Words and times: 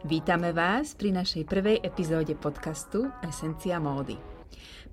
Vítame 0.00 0.56
vás 0.56 0.96
pri 0.96 1.12
našej 1.12 1.44
prvej 1.44 1.84
epizóde 1.84 2.32
podcastu 2.32 3.12
Esencia 3.20 3.76
módy. 3.76 4.16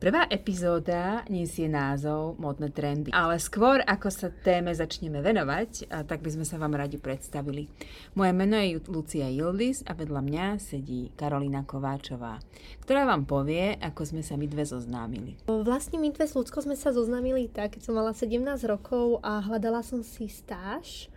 Prvá 0.04 0.28
epizóda 0.28 1.24
nesie 1.32 1.72
názov 1.72 2.36
Modné 2.36 2.76
trendy. 2.76 3.16
Ale 3.16 3.40
skôr, 3.40 3.80
ako 3.88 4.12
sa 4.12 4.28
téme 4.28 4.76
začneme 4.76 5.24
venovať, 5.24 5.88
tak 6.12 6.20
by 6.20 6.30
sme 6.36 6.44
sa 6.44 6.60
vám 6.60 6.76
radi 6.76 7.00
predstavili. 7.00 7.72
Moje 8.20 8.36
meno 8.36 8.60
je 8.60 8.84
Lucia 8.92 9.32
Yildiz 9.32 9.88
a 9.88 9.96
vedľa 9.96 10.22
mňa 10.28 10.46
sedí 10.60 11.16
Karolina 11.16 11.64
Kováčová, 11.64 12.44
ktorá 12.84 13.08
vám 13.08 13.24
povie, 13.24 13.80
ako 13.80 14.04
sme 14.04 14.22
sa 14.28 14.36
my 14.36 14.44
dve 14.44 14.68
zoznámili. 14.68 15.40
Vlastne 15.48 16.04
my 16.04 16.12
dve 16.12 16.28
s 16.28 16.36
Ľudskou 16.36 16.68
sme 16.68 16.76
sa 16.76 16.92
zoznámili 16.92 17.48
tak, 17.48 17.80
keď 17.80 17.82
som 17.88 17.96
mala 17.96 18.12
17 18.12 18.44
rokov 18.68 19.24
a 19.24 19.40
hľadala 19.40 19.88
som 19.88 20.04
si 20.04 20.28
stáž 20.28 21.08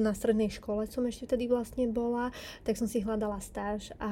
na 0.00 0.12
strednej 0.12 0.50
škole 0.50 0.90
som 0.90 1.06
ešte 1.06 1.30
vtedy 1.30 1.46
vlastne 1.46 1.86
bola, 1.86 2.34
tak 2.66 2.74
som 2.74 2.90
si 2.90 3.02
hľadala 3.02 3.38
stáž 3.38 3.94
a 4.02 4.10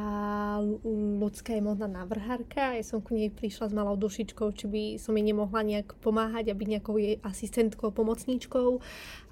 ľudská 1.18 1.58
je 1.58 1.62
modná 1.62 1.90
navrhárka. 1.90 2.78
Ja 2.78 2.84
som 2.86 3.02
ku 3.02 3.18
nej 3.18 3.32
prišla 3.32 3.70
s 3.70 3.76
malou 3.76 3.98
dušičkou, 3.98 4.48
či 4.54 4.64
by 4.70 4.82
som 5.02 5.18
jej 5.18 5.26
nemohla 5.26 5.60
nejak 5.66 5.98
pomáhať 5.98 6.50
a 6.50 6.58
byť 6.58 6.68
nejakou 6.68 6.94
jej 6.98 7.18
asistentkou, 7.22 7.90
pomocníčkou 7.90 8.78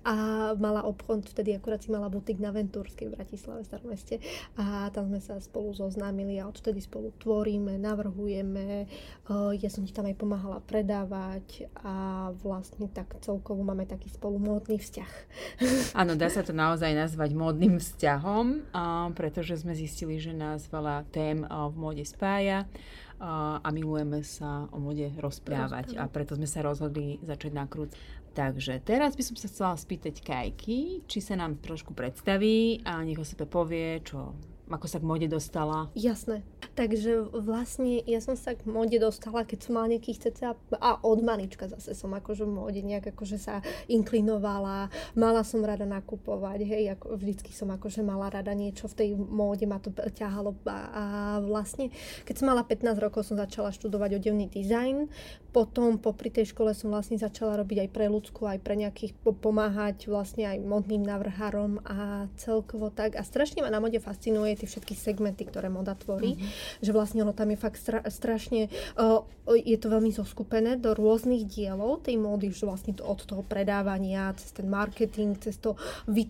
a 0.06 0.14
mala 0.54 0.86
obchod, 0.86 1.26
vtedy 1.26 1.58
akurát 1.58 1.82
si 1.82 1.90
mala 1.90 2.06
butik 2.06 2.38
na 2.38 2.54
Ventúrskej 2.54 3.10
v 3.10 3.18
Bratislave, 3.18 3.66
v 3.66 3.66
starom 3.66 3.90
meste 3.90 4.22
a 4.54 4.86
tam 4.94 5.10
sme 5.10 5.18
sa 5.18 5.34
spolu 5.42 5.74
zoznámili 5.74 6.38
a 6.38 6.46
odtedy 6.46 6.78
spolu 6.78 7.10
tvoríme, 7.18 7.74
navrhujeme, 7.74 8.86
ja 9.58 9.70
som 9.70 9.82
ti 9.82 9.90
tam 9.90 10.06
aj 10.06 10.14
pomáhala 10.14 10.62
predávať 10.62 11.66
a 11.82 12.30
vlastne 12.38 12.86
tak 12.86 13.18
celkovo 13.18 13.66
máme 13.66 13.82
taký 13.82 14.06
spolu 14.06 14.38
módny 14.38 14.78
vzťah. 14.78 15.12
Áno, 15.92 16.12
dá 16.14 16.28
sa 16.28 16.42
to 16.42 16.52
naozaj 16.52 16.92
nazvať 16.92 17.30
módnym 17.32 17.78
vzťahom, 17.80 18.72
pretože 19.16 19.60
sme 19.60 19.72
zistili, 19.76 20.20
že 20.20 20.36
nás 20.36 20.66
veľa 20.68 21.08
tém 21.12 21.42
v 21.46 21.74
móde 21.76 22.04
spája 22.04 22.68
a 23.62 23.68
milujeme 23.72 24.20
sa 24.20 24.68
o 24.72 24.76
mode 24.76 25.08
rozprávať. 25.16 25.96
rozprávať. 25.96 26.00
A 26.00 26.04
preto 26.12 26.36
sme 26.36 26.44
sa 26.44 26.60
rozhodli 26.60 27.16
začať 27.24 27.52
nakrúcať 27.56 27.96
Takže 28.36 28.84
teraz 28.84 29.16
by 29.16 29.24
som 29.24 29.36
sa 29.40 29.48
chcela 29.48 29.72
spýtať 29.80 30.20
Kajky, 30.20 31.08
či 31.08 31.18
sa 31.24 31.40
nám 31.40 31.56
trošku 31.56 31.96
predstaví 31.96 32.84
a 32.84 33.00
nech 33.00 33.16
o 33.16 33.24
sebe 33.24 33.48
povie, 33.48 34.04
čo 34.04 34.36
ako 34.66 34.86
sa 34.90 34.98
k 34.98 35.06
mode 35.06 35.28
dostala? 35.30 35.86
Jasné. 35.94 36.42
Takže 36.74 37.30
vlastne 37.30 38.02
ja 38.02 38.18
som 38.18 38.34
sa 38.34 38.58
k 38.58 38.66
mode 38.66 38.98
dostala, 38.98 39.46
keď 39.46 39.58
som 39.62 39.78
mala 39.78 39.94
nejakých 39.94 40.28
cca 40.28 40.58
a 40.82 40.90
od 41.06 41.22
malička 41.22 41.70
zase 41.70 41.94
som 41.94 42.10
akože 42.10 42.42
v 42.42 42.52
mode 42.52 42.82
nejak 42.82 43.14
akože 43.14 43.38
sa 43.38 43.62
inklinovala, 43.86 44.90
mala 45.14 45.42
som 45.46 45.62
rada 45.62 45.86
nakupovať, 45.86 46.66
hej, 46.66 46.84
ako 46.98 47.14
vždycky 47.14 47.54
som 47.54 47.70
akože 47.70 48.02
mala 48.02 48.26
rada 48.26 48.50
niečo 48.52 48.90
v 48.90 48.98
tej 48.98 49.08
móde, 49.14 49.70
ma 49.70 49.78
to 49.78 49.94
ťahalo 49.94 50.58
a, 50.66 50.78
a 50.90 51.02
vlastne 51.46 51.94
keď 52.26 52.34
som 52.34 52.46
mala 52.50 52.66
15 52.66 52.98
rokov 52.98 53.22
som 53.30 53.38
začala 53.38 53.70
študovať 53.70 54.18
odevný 54.18 54.50
dizajn, 54.50 55.06
potom 55.54 55.96
popri 56.02 56.28
tej 56.28 56.50
škole 56.50 56.74
som 56.74 56.90
vlastne 56.90 57.16
začala 57.16 57.56
robiť 57.62 57.86
aj 57.86 57.90
pre 57.94 58.10
ľudskú, 58.10 58.44
aj 58.50 58.60
pre 58.60 58.74
nejakých 58.74 59.14
pomáhať 59.22 60.10
vlastne 60.10 60.44
aj 60.44 60.58
modným 60.60 61.06
navrhárom 61.06 61.80
a 61.86 62.26
celkovo 62.36 62.90
tak 62.90 63.14
a 63.14 63.22
strašne 63.22 63.62
ma 63.62 63.70
na 63.70 63.78
mode 63.78 63.96
fascinuje 64.02 64.55
tie 64.56 64.68
všetky 64.68 64.96
segmenty, 64.96 65.44
ktoré 65.44 65.68
moda 65.68 65.92
tvorí, 65.94 66.36
mm-hmm. 66.36 66.82
že 66.82 66.90
vlastne 66.90 67.22
ono 67.22 67.36
tam 67.36 67.52
je 67.52 67.58
fakt 67.58 67.78
stra- 67.80 68.06
strašne, 68.08 68.72
uh, 68.96 69.22
je 69.46 69.76
to 69.78 69.86
veľmi 69.86 70.10
zoskupené 70.10 70.80
do 70.80 70.96
rôznych 70.96 71.46
dielov 71.46 72.02
tej 72.02 72.18
módy, 72.18 72.50
že 72.50 72.66
vlastne 72.66 72.96
to 72.96 73.06
od 73.06 73.22
toho 73.22 73.46
predávania, 73.46 74.34
cez 74.34 74.50
ten 74.50 74.66
marketing, 74.66 75.38
cez 75.38 75.60
to 75.62 75.78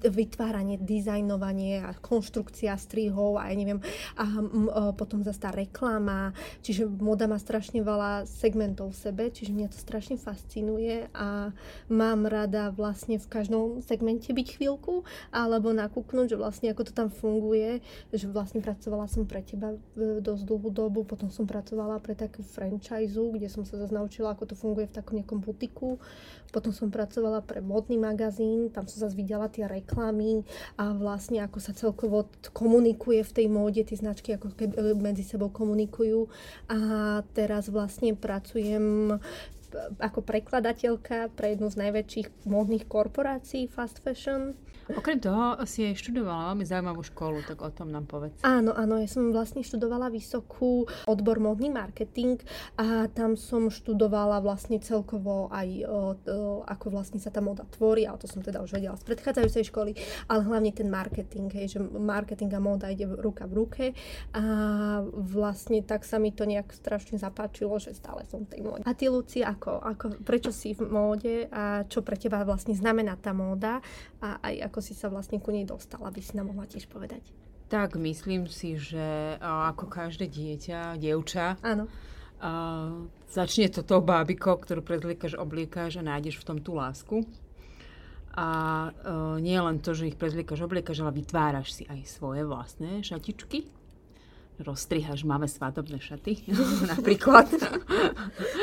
vytváranie, 0.05 0.77
dizajnovanie 0.77 1.81
a 1.81 1.97
konštrukcia 1.97 2.77
strihov 2.77 3.41
a 3.41 3.49
ja 3.49 3.57
neviem, 3.57 3.81
a 4.21 4.25
uh, 4.27 4.93
potom 4.93 5.25
zase 5.25 5.41
tá 5.41 5.51
reklama, 5.55 6.37
čiže 6.61 6.85
moda 6.89 7.25
má 7.25 7.41
strašne 7.41 7.81
veľa 7.81 8.29
segmentov 8.29 8.93
v 8.93 9.01
sebe, 9.01 9.25
čiže 9.33 9.55
mňa 9.55 9.69
to 9.73 9.79
strašne 9.81 10.17
fascinuje 10.21 11.09
a 11.17 11.55
mám 11.89 12.27
rada 12.29 12.75
vlastne 12.75 13.17
v 13.17 13.27
každom 13.31 13.81
segmente 13.81 14.33
byť 14.33 14.47
chvíľku 14.59 15.07
alebo 15.31 15.73
nakúknúť, 15.73 16.35
že 16.35 16.41
vlastne 16.41 16.69
ako 16.73 16.83
to 16.89 16.93
tam 16.93 17.09
funguje, 17.09 17.81
že 18.17 18.29
vlastne 18.29 18.65
pracovala 18.65 19.07
som 19.07 19.29
pre 19.29 19.45
teba 19.45 19.77
dosť 19.97 20.43
dlhú 20.49 20.69
dobu, 20.73 21.05
potom 21.05 21.29
som 21.29 21.45
pracovala 21.45 22.01
pre 22.01 22.17
takú 22.17 22.41
franchise, 22.43 23.17
kde 23.17 23.49
som 23.49 23.63
sa 23.63 23.77
zase 23.77 23.93
naučila, 23.93 24.33
ako 24.33 24.51
to 24.51 24.55
funguje 24.57 24.89
v 24.89 24.97
takom 24.97 25.21
nejakom 25.21 25.41
butiku. 25.45 26.01
Potom 26.51 26.73
som 26.73 26.89
pracovala 26.89 27.45
pre 27.45 27.61
modný 27.61 28.01
magazín, 28.01 28.73
tam 28.73 28.89
som 28.89 29.05
zase 29.07 29.15
videla 29.19 29.53
tie 29.53 29.69
reklamy 29.69 30.47
a 30.81 30.97
vlastne 30.97 31.45
ako 31.45 31.59
sa 31.61 31.77
celkovo 31.77 32.29
komunikuje 32.57 33.21
v 33.23 33.35
tej 33.35 33.47
móde, 33.53 33.85
tie 33.85 33.99
značky 33.99 34.35
ako 34.35 34.57
keby 34.57 34.73
e, 34.73 34.95
medzi 34.97 35.23
sebou 35.27 35.53
komunikujú. 35.53 36.27
A 36.73 36.79
teraz 37.37 37.69
vlastne 37.69 38.17
pracujem 38.17 39.19
ako 40.01 40.23
prekladateľka 40.23 41.35
pre 41.35 41.53
jednu 41.53 41.69
z 41.69 41.77
najväčších 41.77 42.29
módnych 42.49 42.89
korporácií 42.89 43.69
fast 43.69 44.01
fashion 44.01 44.57
Okrem 44.87 45.19
toho 45.19 45.59
si 45.67 45.83
aj 45.83 45.99
študovala 45.99 46.55
veľmi 46.55 46.63
zaujímavú 46.63 47.03
školu, 47.03 47.43
tak 47.43 47.59
o 47.59 47.71
tom 47.75 47.91
nám 47.91 48.07
povedz. 48.07 48.39
Áno, 48.47 48.71
áno, 48.71 49.03
ja 49.03 49.11
som 49.11 49.35
vlastne 49.35 49.67
študovala 49.67 50.15
vysokú 50.15 50.87
odbor 51.11 51.43
modný 51.43 51.75
marketing 51.75 52.39
a 52.79 53.11
tam 53.11 53.35
som 53.35 53.67
študovala 53.67 54.39
vlastne 54.39 54.79
celkovo 54.79 55.51
aj 55.51 55.69
o, 55.83 55.91
o, 55.91 55.99
ako 56.63 56.87
vlastne 56.95 57.19
sa 57.19 57.35
tá 57.35 57.43
moda 57.43 57.67
tvorí, 57.67 58.07
ale 58.07 58.23
to 58.23 58.31
som 58.31 58.47
teda 58.47 58.63
už 58.63 58.79
vedela 58.79 58.95
z 58.95 59.05
predchádzajúcej 59.11 59.65
školy, 59.75 59.93
ale 60.31 60.41
hlavne 60.47 60.71
ten 60.71 60.87
marketing, 60.87 61.51
hej, 61.51 61.77
že 61.77 61.79
marketing 61.83 62.55
a 62.55 62.61
moda 62.63 62.87
ide 62.87 63.11
ruka 63.11 63.51
v 63.51 63.53
ruke 63.59 63.85
a 64.39 64.43
vlastne 65.11 65.83
tak 65.83 66.07
sa 66.07 66.23
mi 66.23 66.31
to 66.31 66.47
nejak 66.47 66.71
strašne 66.71 67.19
zapáčilo, 67.19 67.75
že 67.83 67.91
stále 67.91 68.23
som 68.31 68.47
v 68.47 68.55
tej 68.55 68.61
móde. 68.63 68.83
A 68.87 68.95
ty, 68.95 69.11
Luci, 69.11 69.43
ako, 69.43 69.83
ako, 69.83 70.05
prečo 70.23 70.55
si 70.55 70.79
v 70.79 70.87
móde 70.87 71.51
a 71.51 71.83
čo 71.91 72.07
pre 72.07 72.15
teba 72.15 72.47
vlastne 72.47 72.73
znamená 72.77 73.19
tá 73.19 73.35
móda 73.35 73.83
a 74.23 74.39
aj 74.41 74.55
ako 74.71 74.76
si 74.81 74.97
sa 74.97 75.13
vlastne 75.13 75.43
ku 75.43 75.53
nej 75.53 75.65
dostala, 75.69 76.09
aby 76.09 76.21
si 76.23 76.35
nám 76.35 76.53
mohla 76.53 76.67
tiež 76.69 76.89
povedať. 76.89 77.23
Tak, 77.67 77.99
myslím 77.99 78.47
si, 78.47 78.79
že 78.79 79.37
ako 79.43 79.91
každé 79.91 80.31
dieťa, 80.31 81.03
dievča, 81.03 81.59
Áno. 81.67 81.91
A, 82.37 82.51
začne 83.33 83.73
to 83.73 83.81
tou 83.81 84.05
bábikou, 84.05 84.61
ktorú 84.61 84.85
prezliekaš, 84.85 85.41
obliekáš 85.41 85.99
a 85.99 86.07
nájdeš 86.07 86.39
v 86.39 86.47
tom 86.47 86.59
tú 86.61 86.77
lásku. 86.77 87.25
A 88.37 88.49
uh, 88.93 89.41
nie 89.41 89.57
len 89.57 89.81
to, 89.81 89.97
že 89.97 90.13
ich 90.13 90.21
prezliekaš, 90.21 90.61
obliekaš, 90.61 91.01
ale 91.01 91.17
vytváraš 91.17 91.73
si 91.73 91.83
aj 91.89 92.05
svoje 92.05 92.45
vlastné 92.45 93.01
šatičky 93.01 93.65
rozstrihaš 94.61 95.25
máme 95.25 95.49
svadobné 95.49 96.01
šaty, 96.01 96.49
napríklad. 96.93 97.49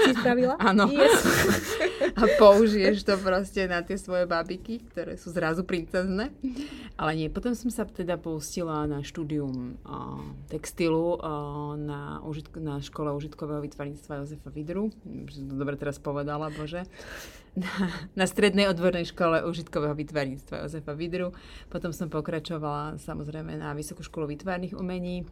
Si 0.06 0.12
spravila? 0.18 0.58
Áno. 0.58 0.90
Yes. 0.90 1.22
A 2.20 2.30
použiješ 2.38 3.08
to 3.08 3.18
proste 3.18 3.66
na 3.66 3.81
tie 3.81 3.98
svoje 3.98 4.30
babiky, 4.30 4.86
ktoré 4.92 5.18
sú 5.18 5.34
zrazu 5.34 5.66
princezné. 5.66 6.30
Ale 6.94 7.12
nie, 7.18 7.28
potom 7.30 7.58
som 7.58 7.74
sa 7.74 7.90
teda 7.90 8.22
pustila 8.22 8.86
na 8.86 9.02
štúdium 9.02 9.81
uh, 9.81 10.22
textilu 10.46 11.18
uh, 11.18 11.74
na, 11.74 12.22
užitk- 12.22 12.62
na 12.62 12.78
škole 12.84 13.10
užitkového 13.18 13.66
vytvarníctva 13.66 14.22
Jozefa 14.22 14.54
Vidru. 14.54 14.94
Som 15.34 15.46
to 15.50 15.56
dobre 15.58 15.74
teraz 15.74 15.98
povedala, 15.98 16.54
bože. 16.54 16.86
Na, 17.54 17.90
na 18.18 18.25
strednej 18.25 18.66
odbornej 18.70 19.10
škole 19.10 19.46
užitkového 19.46 19.94
vytvarníctva 19.98 20.66
Jozefa 20.66 20.94
Vidru. 20.94 21.34
Potom 21.70 21.94
som 21.94 22.10
pokračovala 22.14 23.02
samozrejme 23.02 23.58
na 23.58 23.74
Vysokú 23.74 24.06
školu 24.06 24.34
vytvarných 24.38 24.78
umení 24.78 25.25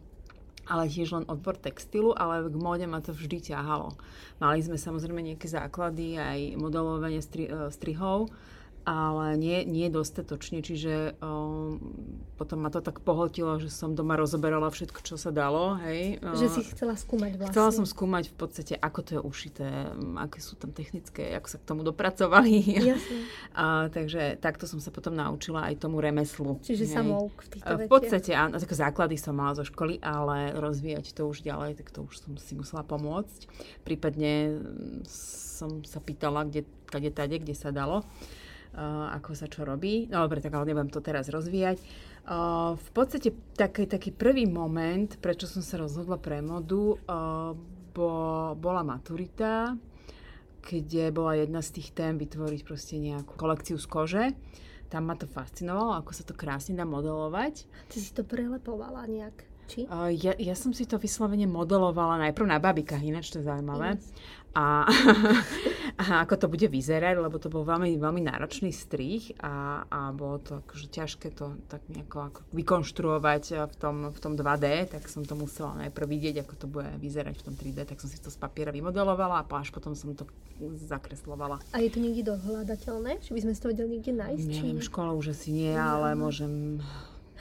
ale 0.71 0.87
tiež 0.87 1.19
len 1.19 1.25
odbor 1.27 1.59
textilu, 1.59 2.15
ale 2.15 2.47
k 2.47 2.55
móde 2.55 2.87
ma 2.87 3.03
to 3.03 3.11
vždy 3.11 3.51
ťahalo. 3.51 3.91
Mali 4.39 4.63
sme 4.63 4.79
samozrejme 4.79 5.19
nejaké 5.19 5.51
základy, 5.51 6.15
aj 6.15 6.55
modelovanie 6.55 7.19
stri- 7.19 7.51
e, 7.51 7.67
strihov, 7.75 8.31
ale 8.83 9.37
nie, 9.37 9.61
nie 9.63 9.87
dostatočne, 9.93 10.65
čiže 10.65 11.13
um, 11.21 11.77
potom 12.35 12.65
ma 12.65 12.73
to 12.73 12.81
tak 12.81 13.05
pohltilo, 13.05 13.61
že 13.61 13.69
som 13.69 13.93
doma 13.93 14.17
rozoberala 14.17 14.73
všetko, 14.73 14.99
čo 15.05 15.15
sa 15.15 15.29
dalo, 15.29 15.77
hej. 15.85 16.17
Že 16.21 16.47
si 16.49 16.61
chcela 16.73 16.97
skúmať 16.97 17.37
vlastne. 17.37 17.53
Chcela 17.53 17.69
som 17.69 17.85
skúmať 17.85 18.33
v 18.33 18.35
podstate, 18.35 18.73
ako 18.77 18.99
to 19.05 19.11
je 19.17 19.21
ušité, 19.21 19.67
aké 20.17 20.39
sú 20.41 20.57
tam 20.57 20.73
technické, 20.73 21.37
ako 21.37 21.47
sa 21.47 21.57
k 21.61 21.67
tomu 21.69 21.81
dopracovali. 21.85 22.53
Jasne. 22.81 23.19
A, 23.61 23.87
takže 23.93 24.41
takto 24.41 24.65
som 24.65 24.81
sa 24.81 24.89
potom 24.89 25.13
naučila 25.13 25.69
aj 25.69 25.77
tomu 25.77 26.01
remeslu. 26.01 26.57
Čiže 26.65 26.89
hej. 26.89 26.93
samouk 26.97 27.35
v 27.45 27.47
týchto 27.53 27.73
V 27.77 27.89
podstate 27.89 28.31
áno, 28.33 28.57
také 28.57 28.73
základy 28.73 29.15
som 29.21 29.37
mala 29.37 29.53
zo 29.53 29.65
školy, 29.67 30.01
ale 30.01 30.57
rozvíjať 30.57 31.13
to 31.13 31.29
už 31.29 31.45
ďalej, 31.45 31.77
tak 31.77 31.93
to 31.93 32.03
už 32.03 32.17
som 32.17 32.33
si 32.41 32.57
musela 32.57 32.81
pomôcť. 32.81 33.45
Prípadne 33.85 34.57
som 35.05 35.85
sa 35.85 36.01
pýtala, 36.01 36.49
kde, 36.49 36.65
kde 36.89 37.09
tade, 37.13 37.37
kde 37.37 37.53
sa 37.53 37.69
dalo 37.69 38.01
ako 38.75 39.35
sa 39.35 39.51
čo 39.51 39.67
robí. 39.67 40.07
No 40.07 40.23
dobre, 40.23 40.39
tak 40.39 40.55
ale 40.55 40.71
nebudem 40.71 40.91
to 40.91 41.03
teraz 41.03 41.27
rozvíjať. 41.27 41.77
v 42.77 42.89
podstate 42.95 43.35
taký, 43.59 43.89
taký 43.89 44.15
prvý 44.15 44.47
moment, 44.47 45.11
prečo 45.19 45.49
som 45.49 45.59
sa 45.59 45.75
rozhodla 45.81 46.15
pre 46.15 46.39
modu, 46.39 46.95
bo, 47.91 48.11
bola 48.55 48.81
maturita, 48.87 49.75
kde 50.61 51.11
bola 51.11 51.35
jedna 51.35 51.59
z 51.59 51.81
tých 51.81 51.91
tém 51.91 52.15
vytvoriť 52.15 52.61
proste 52.63 52.95
nejakú 53.01 53.33
kolekciu 53.35 53.75
z 53.81 53.87
kože. 53.89 54.25
tam 54.91 55.07
ma 55.07 55.15
to 55.15 55.23
fascinovalo, 55.23 55.95
ako 55.95 56.11
sa 56.11 56.23
to 56.27 56.35
krásne 56.35 56.75
dá 56.75 56.83
modelovať. 56.83 57.63
Ty 57.87 57.97
si 57.97 58.11
to 58.11 58.27
prelepovala 58.27 59.07
nejak? 59.07 59.47
Či? 59.71 59.87
Uh, 59.87 60.11
ja, 60.11 60.35
ja 60.35 60.51
som 60.51 60.75
si 60.75 60.83
to 60.83 60.99
vyslovene 60.99 61.47
modelovala 61.47 62.19
najprv 62.27 62.43
na 62.43 62.59
babikách, 62.59 62.99
ináč 62.99 63.31
to 63.31 63.39
je 63.39 63.47
zaujímavé. 63.47 63.95
Yes. 63.95 64.11
A, 64.51 64.83
a 65.97 66.23
ako 66.23 66.35
to 66.35 66.47
bude 66.47 66.67
vyzerať, 66.67 67.15
lebo 67.19 67.35
to 67.41 67.51
bol 67.51 67.67
veľmi, 67.67 67.97
veľmi 67.99 68.21
náročný 68.23 68.71
strih 68.71 69.35
a, 69.41 69.83
a 69.87 69.99
bolo 70.15 70.39
to 70.39 70.61
akože 70.63 70.87
ťažké 70.91 71.27
to 71.35 71.57
tak 71.67 71.83
nejako 71.91 72.17
ako 72.31 72.39
vykonštruovať 72.55 73.43
v 73.67 73.75
tom, 73.75 73.95
v 74.11 74.19
tom 74.19 74.33
2D, 74.37 74.91
tak 74.91 75.07
som 75.11 75.25
to 75.27 75.35
musela 75.35 75.75
najprv 75.87 76.07
vidieť, 76.07 76.35
ako 76.43 76.53
to 76.55 76.67
bude 76.69 76.87
vyzerať 76.99 77.35
v 77.39 77.45
tom 77.51 77.55
3D, 77.57 77.87
tak 77.87 77.97
som 77.99 78.07
si 78.07 78.19
to 78.21 78.31
z 78.31 78.37
papiera 78.37 78.71
vymodelovala 78.71 79.43
a 79.43 79.45
až 79.61 79.69
potom 79.73 79.97
som 79.97 80.13
to 80.15 80.25
zakreslovala. 80.87 81.57
A 81.73 81.81
je 81.81 81.89
to 81.89 81.99
niekde 81.99 82.29
dohľadateľné? 82.29 83.21
Či 83.21 83.31
by 83.33 83.39
sme 83.41 83.51
to 83.57 83.69
vedeli 83.69 83.89
niekde 83.97 84.13
nájsť? 84.13 84.45
Neviem, 84.45 84.79
škola 84.81 85.11
už 85.17 85.33
asi 85.33 85.49
nie, 85.53 85.73
ale 85.73 86.13
môžem 86.13 86.81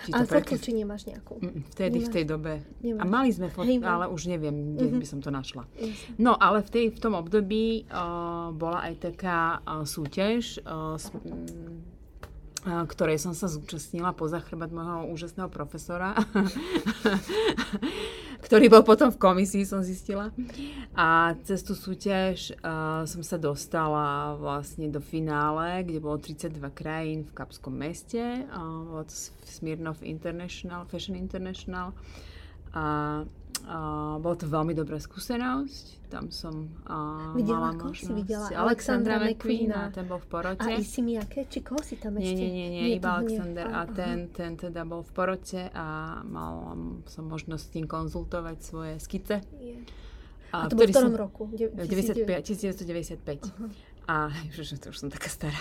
a 0.08 0.24
fotku, 0.24 0.56
či 0.56 0.72
nemáš 0.72 1.04
nejakú? 1.04 1.36
Vtedy, 1.76 2.00
Nemáš. 2.00 2.08
v 2.08 2.12
tej 2.12 2.24
dobe. 2.24 2.52
Nemáš. 2.80 3.00
A 3.00 3.04
mali 3.04 3.28
sme 3.32 3.48
fotku, 3.52 3.84
ale 3.84 4.08
už 4.08 4.22
neviem, 4.32 4.76
kde 4.76 4.86
uh-huh. 4.88 5.00
by 5.02 5.06
som 5.06 5.18
to 5.20 5.28
našla. 5.28 5.64
Yes. 5.76 6.00
No, 6.16 6.36
ale 6.40 6.64
v, 6.64 6.70
tej, 6.72 6.86
v 6.96 6.98
tom 7.00 7.14
období 7.16 7.84
uh, 7.88 8.54
bola 8.56 8.88
aj 8.88 8.94
taká 9.12 9.60
uh, 9.60 9.84
súťaž, 9.84 10.64
uh, 10.64 10.96
s, 10.96 11.12
uh, 11.12 12.84
ktorej 12.88 13.20
som 13.20 13.36
sa 13.36 13.48
zúčastnila 13.48 14.16
poza 14.16 14.40
chrbát 14.40 14.72
môjho 14.72 15.12
úžasného 15.12 15.52
profesora. 15.52 16.16
ktorý 18.50 18.66
bol 18.66 18.82
potom 18.82 19.14
v 19.14 19.22
komisii, 19.22 19.62
som 19.62 19.78
zistila. 19.78 20.34
A 20.98 21.38
cez 21.46 21.62
tú 21.62 21.78
súťaž 21.78 22.50
uh, 22.58 23.06
som 23.06 23.22
sa 23.22 23.38
dostala 23.38 24.34
vlastne 24.34 24.90
do 24.90 24.98
finále, 24.98 25.86
kde 25.86 26.02
bolo 26.02 26.18
32 26.18 26.58
krajín 26.74 27.30
v 27.30 27.30
Kapskom 27.30 27.70
meste. 27.70 28.18
Uh, 28.50 28.90
bolo 28.90 29.06
to 29.06 29.14
Smirnov 29.46 30.02
International, 30.02 30.82
Fashion 30.90 31.14
International. 31.14 31.94
A 32.74 33.22
Uh, 33.22 33.39
bolo 34.20 34.34
to 34.36 34.46
veľmi 34.48 34.72
dobrá 34.72 34.96
skúsenosť. 34.96 36.00
Tam 36.10 36.26
som 36.34 36.66
uh, 36.90 37.38
videla, 37.38 37.70
mala 37.70 37.86
možnosť. 37.86 38.02
si 38.02 38.12
videla? 38.12 38.50
Alexandra 38.50 39.22
McQueena, 39.22 39.94
ten 39.94 40.10
bol 40.10 40.18
v 40.18 40.26
porote. 40.26 40.66
A 40.66 40.82
si 40.82 41.06
mi 41.06 41.14
aké? 41.14 41.46
Či 41.46 41.62
koho 41.62 41.78
si 41.86 42.02
tam 42.02 42.18
ešte? 42.18 42.34
Nie, 42.34 42.50
nie, 42.50 42.66
nie, 42.66 42.82
nie 42.82 42.98
iba 42.98 43.22
Alexander. 43.22 43.70
Nie. 43.70 43.78
A 43.78 43.80
ten, 43.86 44.16
ten 44.34 44.58
teda 44.58 44.82
bol 44.82 45.06
v 45.06 45.12
porote 45.14 45.70
a 45.70 46.18
mal 46.26 46.74
som 47.06 47.30
možnosť 47.30 47.62
s 47.62 47.70
tým 47.70 47.86
konzultovať 47.86 48.58
svoje 48.58 48.98
skice. 48.98 49.38
Yeah. 49.62 49.86
A, 50.50 50.66
a 50.66 50.68
to 50.68 50.74
bol 50.74 50.82
v 50.82 50.90
ktorom 50.90 51.14
som, 51.14 51.22
roku? 51.30 51.46
1995. 51.54 53.46
Uh-huh. 53.46 53.70
A 54.10 54.26
že 54.50 54.74
to 54.74 54.90
už 54.90 55.06
som 55.06 55.10
taká 55.12 55.30
stará. 55.30 55.54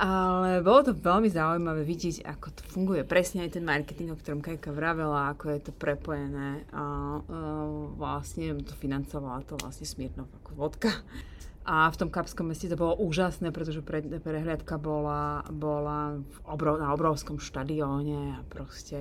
Ale 0.00 0.64
bolo 0.64 0.88
to 0.88 0.96
veľmi 0.96 1.28
zaujímavé 1.28 1.84
vidieť, 1.84 2.24
ako 2.24 2.48
to 2.48 2.62
funguje. 2.64 3.04
Presne 3.04 3.44
aj 3.44 3.60
ten 3.60 3.64
marketing, 3.68 4.08
o 4.08 4.16
ktorom 4.16 4.40
Kajka 4.40 4.72
vravela, 4.72 5.36
ako 5.36 5.52
je 5.52 5.60
to 5.68 5.72
prepojené. 5.76 6.64
A, 6.72 6.80
a 6.80 6.84
vlastne 8.00 8.56
to 8.64 8.72
financovala 8.72 9.44
to 9.44 9.60
vlastne 9.60 9.84
Smirnov 9.84 10.32
ako 10.40 10.50
vodka. 10.56 10.96
A 11.68 11.92
v 11.92 11.98
tom 12.00 12.08
Kapskom 12.08 12.48
meste 12.48 12.72
to 12.72 12.80
bolo 12.80 12.96
úžasné, 12.98 13.52
pretože 13.52 13.84
pre, 13.84 14.00
prehliadka 14.00 14.80
bola, 14.80 15.44
bola 15.52 16.16
v 16.16 16.36
obrov, 16.48 16.80
na 16.80 16.90
obrovskom 16.90 17.36
štadióne 17.36 18.34
a 18.34 18.40
proste 18.48 18.98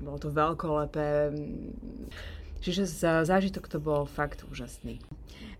bolo 0.00 0.16
to 0.16 0.32
veľkolepé. 0.32 1.36
Čiže 2.60 2.84
zážitok 3.24 3.66
to 3.66 3.80
bol 3.80 4.04
fakt 4.04 4.44
úžasný. 4.48 5.00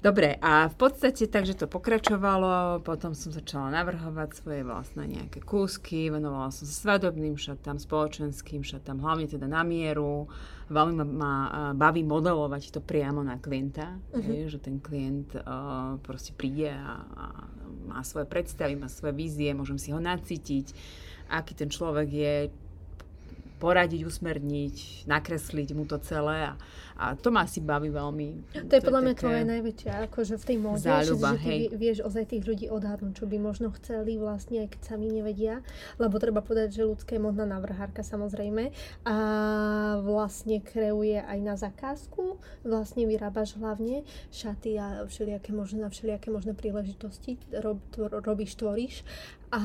Dobre, 0.01 0.41
a 0.41 0.65
v 0.73 0.77
podstate 0.81 1.29
takže 1.29 1.61
to 1.61 1.69
pokračovalo, 1.69 2.81
potom 2.81 3.13
som 3.13 3.37
začala 3.37 3.69
navrhovať 3.69 4.33
svoje 4.33 4.65
vlastné 4.65 5.05
nejaké 5.05 5.45
kúsky, 5.45 6.09
venovala 6.09 6.49
som 6.49 6.65
sa 6.65 6.73
svadobným 6.89 7.37
šatám, 7.37 7.77
spoločenským 7.77 8.65
šatám, 8.65 8.97
hlavne 8.97 9.29
teda 9.29 9.45
na 9.45 9.61
mieru. 9.61 10.25
Veľmi 10.73 11.05
ma, 11.05 11.05
ma 11.05 11.35
baví 11.77 12.01
modelovať 12.01 12.73
to 12.73 12.81
priamo 12.81 13.21
na 13.21 13.37
klienta, 13.37 14.01
uh-huh. 14.13 14.25
je, 14.25 14.57
že 14.57 14.65
ten 14.65 14.81
klient 14.81 15.37
uh, 15.37 16.01
proste 16.01 16.33
príde 16.33 16.73
a, 16.73 17.05
a 17.05 17.25
má 17.93 18.01
svoje 18.01 18.25
predstavy, 18.25 18.81
má 18.81 18.89
svoje 18.89 19.13
vízie, 19.13 19.53
môžem 19.53 19.77
si 19.77 19.93
ho 19.93 20.01
nacítiť, 20.01 20.73
aký 21.29 21.53
ten 21.53 21.69
človek 21.69 22.09
je, 22.09 22.35
poradiť, 23.61 24.09
usmerniť, 24.09 25.05
nakresliť 25.05 25.69
mu 25.77 25.85
to 25.85 26.01
celé 26.01 26.49
a, 26.49 26.53
a 26.97 27.13
to 27.13 27.29
ma 27.29 27.45
asi 27.45 27.61
baví 27.61 27.93
veľmi. 27.93 28.57
To 28.65 28.73
je 28.73 28.83
podľa 28.83 29.03
mňa 29.05 29.15
tvoje 29.21 29.43
najväčšia, 29.45 29.93
akože 30.09 30.35
v 30.41 30.45
tej 30.49 30.57
móde, 30.57 30.81
záľuba, 30.81 31.37
že, 31.37 31.41
že 31.41 31.45
ty 31.45 31.57
vieš 31.77 31.99
ozaj 32.01 32.25
tých 32.33 32.45
ľudí 32.49 32.67
odhadnúť, 32.73 33.13
čo 33.21 33.29
by 33.29 33.37
možno 33.37 33.69
chceli 33.77 34.17
vlastne, 34.17 34.65
aj 34.65 34.69
keď 34.73 34.81
sami 34.81 35.13
nevedia, 35.13 35.61
lebo 36.01 36.17
treba 36.17 36.41
povedať, 36.41 36.81
že 36.81 36.89
ľudská 36.89 37.21
je 37.21 37.23
modná 37.23 37.45
navrhárka 37.45 38.01
samozrejme. 38.01 38.73
A 39.05 39.17
vlastne 40.01 40.65
kreuje 40.65 41.21
aj 41.21 41.39
na 41.45 41.55
zakázku, 41.61 42.41
vlastne 42.65 43.05
vyrábaš 43.05 43.61
hlavne 43.61 44.09
šaty 44.33 44.81
a 44.81 45.05
všelijaké 45.05 45.53
možné, 45.53 45.85
všelijaké 45.93 46.33
možné 46.33 46.57
príležitosti 46.57 47.37
rob, 47.61 47.77
tvor, 47.93 48.25
robíš, 48.25 48.57
tvoríš 48.57 49.05
a 49.51 49.63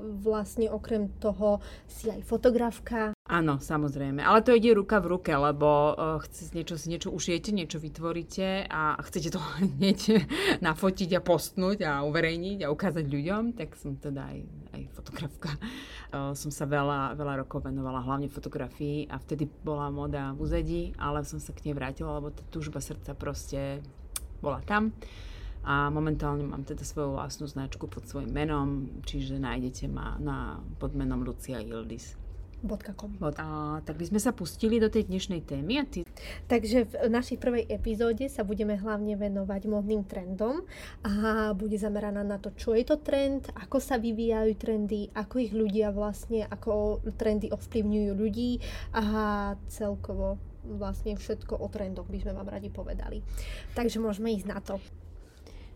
vlastne 0.00 0.72
okrem 0.72 1.12
toho 1.20 1.60
si 1.84 2.08
aj 2.08 2.24
fotografka. 2.24 3.12
Áno, 3.28 3.60
samozrejme. 3.60 4.24
Ale 4.24 4.40
to 4.40 4.56
ide 4.56 4.72
ruka 4.72 5.04
v 5.04 5.16
ruke, 5.16 5.32
lebo 5.36 5.68
uh, 5.68 6.16
chce, 6.24 6.56
niečo, 6.56 6.80
niečo 6.88 7.08
ušijete, 7.12 7.52
niečo 7.52 7.76
vytvoríte 7.76 8.64
a 8.72 8.96
chcete 9.04 9.36
to 9.36 9.40
hneď 9.60 10.24
nafotiť 10.64 11.10
a 11.16 11.20
postnúť 11.20 11.78
a 11.84 11.92
uverejniť 12.08 12.64
a 12.64 12.72
ukázať 12.72 13.04
ľuďom, 13.04 13.42
tak 13.52 13.76
som 13.76 14.00
teda 14.00 14.32
aj, 14.32 14.38
aj 14.80 14.82
fotografka. 14.96 15.50
Uh, 16.12 16.32
som 16.32 16.48
sa 16.48 16.64
veľa, 16.64 17.12
veľa 17.12 17.44
rokov 17.44 17.68
venovala 17.68 18.00
hlavne 18.04 18.32
fotografii 18.32 19.12
a 19.12 19.20
vtedy 19.20 19.44
bola 19.44 19.92
moda 19.92 20.32
v 20.32 20.40
úzadi, 20.40 20.82
ale 20.96 21.24
som 21.28 21.36
sa 21.36 21.52
k 21.52 21.68
nej 21.68 21.76
vrátila, 21.76 22.16
lebo 22.16 22.32
tá 22.32 22.40
túžba 22.48 22.80
srdca 22.80 23.12
proste 23.12 23.84
bola 24.40 24.64
tam 24.64 24.92
a 25.62 25.88
momentálne 25.90 26.42
mám 26.42 26.66
teda 26.66 26.82
svoju 26.82 27.14
vlastnú 27.14 27.46
značku 27.46 27.86
pod 27.86 28.06
svojim 28.06 28.30
menom, 28.34 29.00
čiže 29.06 29.38
nájdete 29.38 29.86
ma 29.86 30.18
na, 30.18 30.58
pod 30.82 30.94
menom 30.98 31.22
Lucia 31.22 31.62
Ildis. 31.62 32.18
.com. 32.94 33.10
A, 33.18 33.82
tak 33.82 33.98
by 33.98 34.06
sme 34.06 34.22
sa 34.22 34.30
pustili 34.30 34.78
do 34.78 34.86
tej 34.86 35.10
dnešnej 35.10 35.42
témy. 35.42 35.82
A 35.82 35.84
ty... 35.84 36.06
Takže 36.46 36.94
v 36.94 37.10
našej 37.10 37.42
prvej 37.42 37.66
epizóde 37.66 38.30
sa 38.30 38.46
budeme 38.46 38.78
hlavne 38.78 39.18
venovať 39.18 39.66
modným 39.66 40.06
trendom 40.06 40.62
a 41.02 41.50
bude 41.58 41.74
zameraná 41.74 42.22
na 42.22 42.38
to, 42.38 42.54
čo 42.54 42.78
je 42.78 42.86
to 42.86 43.02
trend, 43.02 43.50
ako 43.58 43.82
sa 43.82 43.98
vyvíjajú 43.98 44.54
trendy, 44.54 45.10
ako 45.10 45.42
ich 45.42 45.50
ľudia 45.50 45.90
vlastne, 45.90 46.46
ako 46.46 47.02
trendy 47.18 47.50
ovplyvňujú 47.50 48.12
ľudí 48.14 48.62
a 48.94 49.02
celkovo 49.66 50.38
vlastne 50.62 51.18
všetko 51.18 51.58
o 51.58 51.66
trendoch 51.66 52.06
by 52.06 52.22
sme 52.22 52.38
vám 52.38 52.46
radi 52.46 52.70
povedali. 52.70 53.26
Takže 53.74 53.98
môžeme 53.98 54.30
ísť 54.30 54.46
na 54.46 54.62
to. 54.62 54.78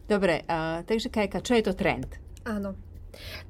Dobre, 0.07 0.47
uh, 0.47 0.87
takže 0.87 1.11
Kajka, 1.11 1.43
čo 1.43 1.59
je 1.59 1.67
to 1.67 1.75
trend? 1.75 2.07
Áno. 2.47 2.79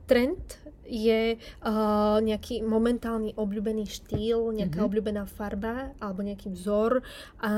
Trend 0.08 0.65
je 0.88 1.36
uh, 1.36 2.18
nejaký 2.22 2.62
momentálny 2.62 3.34
obľúbený 3.34 3.84
štýl, 3.86 4.54
nejaká 4.54 4.80
mm-hmm. 4.80 4.88
obľúbená 4.88 5.22
farba 5.26 5.92
alebo 5.98 6.22
nejaký 6.22 6.54
vzor 6.54 7.02
a 7.42 7.52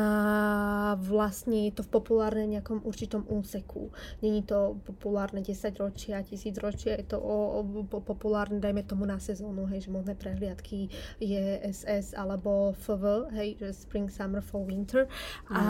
vlastne 0.99 1.69
je 1.69 1.73
to 1.79 1.83
v 1.85 1.91
populárne 1.93 2.47
nejakom 2.49 2.83
určitom 2.85 3.25
úseku. 3.29 3.93
Není 4.25 4.45
to 4.45 4.81
populárne 4.85 5.45
10 5.45 5.55
ročia, 5.79 6.25
1000 6.25 6.59
ročia, 6.59 6.93
je 6.97 7.15
to 7.15 7.19
o, 7.21 7.63
o, 7.63 8.01
populárne, 8.01 8.59
dajme 8.59 8.83
tomu 8.85 9.05
na 9.05 9.21
sezónu, 9.21 9.69
hej, 9.69 9.87
že 9.87 9.95
modné 9.95 10.17
prehliadky 10.17 10.89
je 11.21 11.61
SS 11.69 12.17
alebo 12.17 12.73
FV, 12.81 13.33
hej, 13.37 13.61
že 13.61 13.69
Spring, 13.77 14.09
Summer, 14.09 14.41
Fall, 14.41 14.65
Winter. 14.65 15.05
Mm. 15.49 15.55
A 15.55 15.63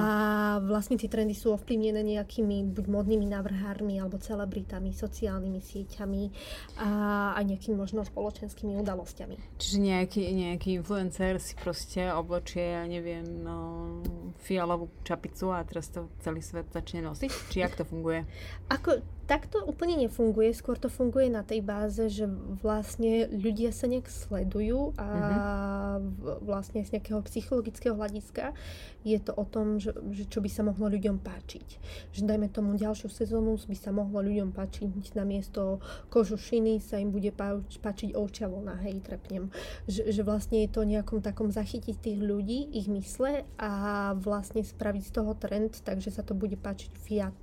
vlastne 0.62 0.96
tie 0.96 1.10
trendy 1.10 1.34
sú 1.34 1.52
ovplyvnené 1.54 2.00
nejakými 2.04 2.70
buď 2.72 2.84
modnými 2.86 3.26
návrhármi 3.26 3.98
alebo 3.98 4.20
celebritami, 4.20 4.94
sociálnymi 4.94 5.60
sieťami 5.60 6.24
a 6.78 6.88
aj 7.38 7.44
nejakými 7.48 7.76
možno 7.80 8.04
spoločenskými 8.04 8.76
udalosťami. 8.84 9.56
Čiže 9.56 9.78
nejaký, 9.80 10.22
nejaký 10.28 10.76
influencer 10.76 11.40
si 11.40 11.56
proste 11.56 12.12
obločie, 12.12 12.76
ja 12.76 12.84
neviem, 12.84 13.24
no, 13.24 13.58
fialovú 14.44 14.92
čapicu 15.02 15.48
a 15.50 15.64
teraz 15.64 15.88
to 15.88 16.12
celý 16.20 16.44
svet 16.44 16.68
začne 16.68 17.00
nosiť? 17.08 17.32
Či 17.48 17.56
jak 17.64 17.74
to 17.74 17.88
funguje? 17.88 18.28
Ako, 18.68 19.00
tak 19.28 19.44
to 19.44 19.60
úplne 19.60 20.00
nefunguje, 20.08 20.56
skôr 20.56 20.80
to 20.80 20.88
funguje 20.88 21.28
na 21.28 21.44
tej 21.44 21.60
báze, 21.60 22.00
že 22.08 22.24
vlastne 22.64 23.28
ľudia 23.28 23.76
sa 23.76 23.84
nejak 23.84 24.08
sledujú 24.08 24.96
a 24.96 25.08
uh-huh. 26.00 26.40
vlastne 26.40 26.80
z 26.80 26.96
nejakého 26.96 27.20
psychologického 27.28 27.92
hľadiska 27.92 28.56
je 29.04 29.20
to 29.20 29.36
o 29.36 29.44
tom, 29.44 29.76
že, 29.76 29.92
že 30.16 30.24
čo 30.32 30.40
by 30.40 30.48
sa 30.48 30.64
mohlo 30.64 30.88
ľuďom 30.88 31.20
páčiť. 31.20 31.68
Že 32.16 32.22
dajme 32.24 32.48
tomu 32.48 32.80
ďalšiu 32.80 33.12
sezónu 33.12 33.60
by 33.60 33.76
sa 33.76 33.92
mohlo 33.92 34.24
ľuďom 34.24 34.56
páčiť 34.56 35.12
na 35.12 35.28
miesto 35.28 35.84
kožušiny 36.08 36.80
sa 36.80 36.96
im 36.96 37.12
bude 37.12 37.28
páč, 37.28 37.76
páčiť 37.84 38.16
ovčia 38.16 38.48
vlna, 38.48 38.80
hej, 38.88 39.04
trepnem. 39.04 39.52
Že, 39.84 40.08
že 40.08 40.22
vlastne 40.24 40.64
je 40.64 40.72
to 40.72 40.88
nejakom 40.88 41.20
takom 41.20 41.52
zachytiť 41.52 42.00
tých 42.00 42.20
ľudí, 42.24 42.72
ich 42.72 42.88
mysle 42.88 43.44
a 43.60 43.70
vlastne 44.16 44.64
spraviť 44.64 45.02
z 45.04 45.12
toho 45.12 45.36
trend, 45.36 45.84
takže 45.84 46.16
sa 46.16 46.24
to 46.24 46.32
bude 46.32 46.56
páčiť 46.56 46.92
viac 47.04 47.36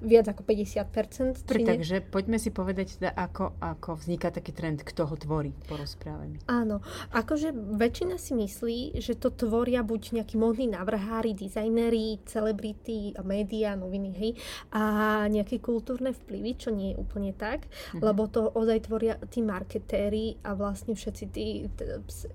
viac 0.00 0.26
ako 0.30 0.42
50%. 0.42 1.44
Pre, 1.44 1.58
takže 1.64 2.00
poďme 2.02 2.38
si 2.40 2.50
povedať 2.50 2.98
teda, 2.98 3.10
ako, 3.14 3.56
ako 3.60 4.00
vzniká 4.00 4.32
taký 4.34 4.50
trend, 4.50 4.82
kto 4.82 5.06
ho 5.06 5.14
tvorí, 5.14 5.52
porozprávame. 5.68 6.40
Áno, 6.48 6.80
akože 7.12 7.52
väčšina 7.54 8.16
si 8.16 8.32
myslí, 8.34 8.78
že 8.98 9.14
to 9.14 9.30
tvoria 9.30 9.84
buď 9.84 10.22
nejakí 10.22 10.34
modní 10.40 10.72
navrhári, 10.72 11.36
dizajneri, 11.36 12.24
celebrity, 12.24 13.14
médiá, 13.22 13.76
noviny, 13.78 14.10
hej, 14.16 14.32
a 14.72 14.82
nejaké 15.28 15.60
kultúrne 15.60 16.12
vplyvy, 16.12 16.50
čo 16.56 16.70
nie 16.72 16.92
je 16.92 17.00
úplne 17.00 17.32
tak, 17.36 17.68
mhm. 17.94 18.00
lebo 18.02 18.26
to 18.28 18.50
ozaj 18.52 18.88
tvoria 18.88 19.14
tí 19.28 19.40
marketéri 19.44 20.40
a 20.44 20.56
vlastne 20.56 20.96
všetci 20.96 21.24
tí 21.30 21.66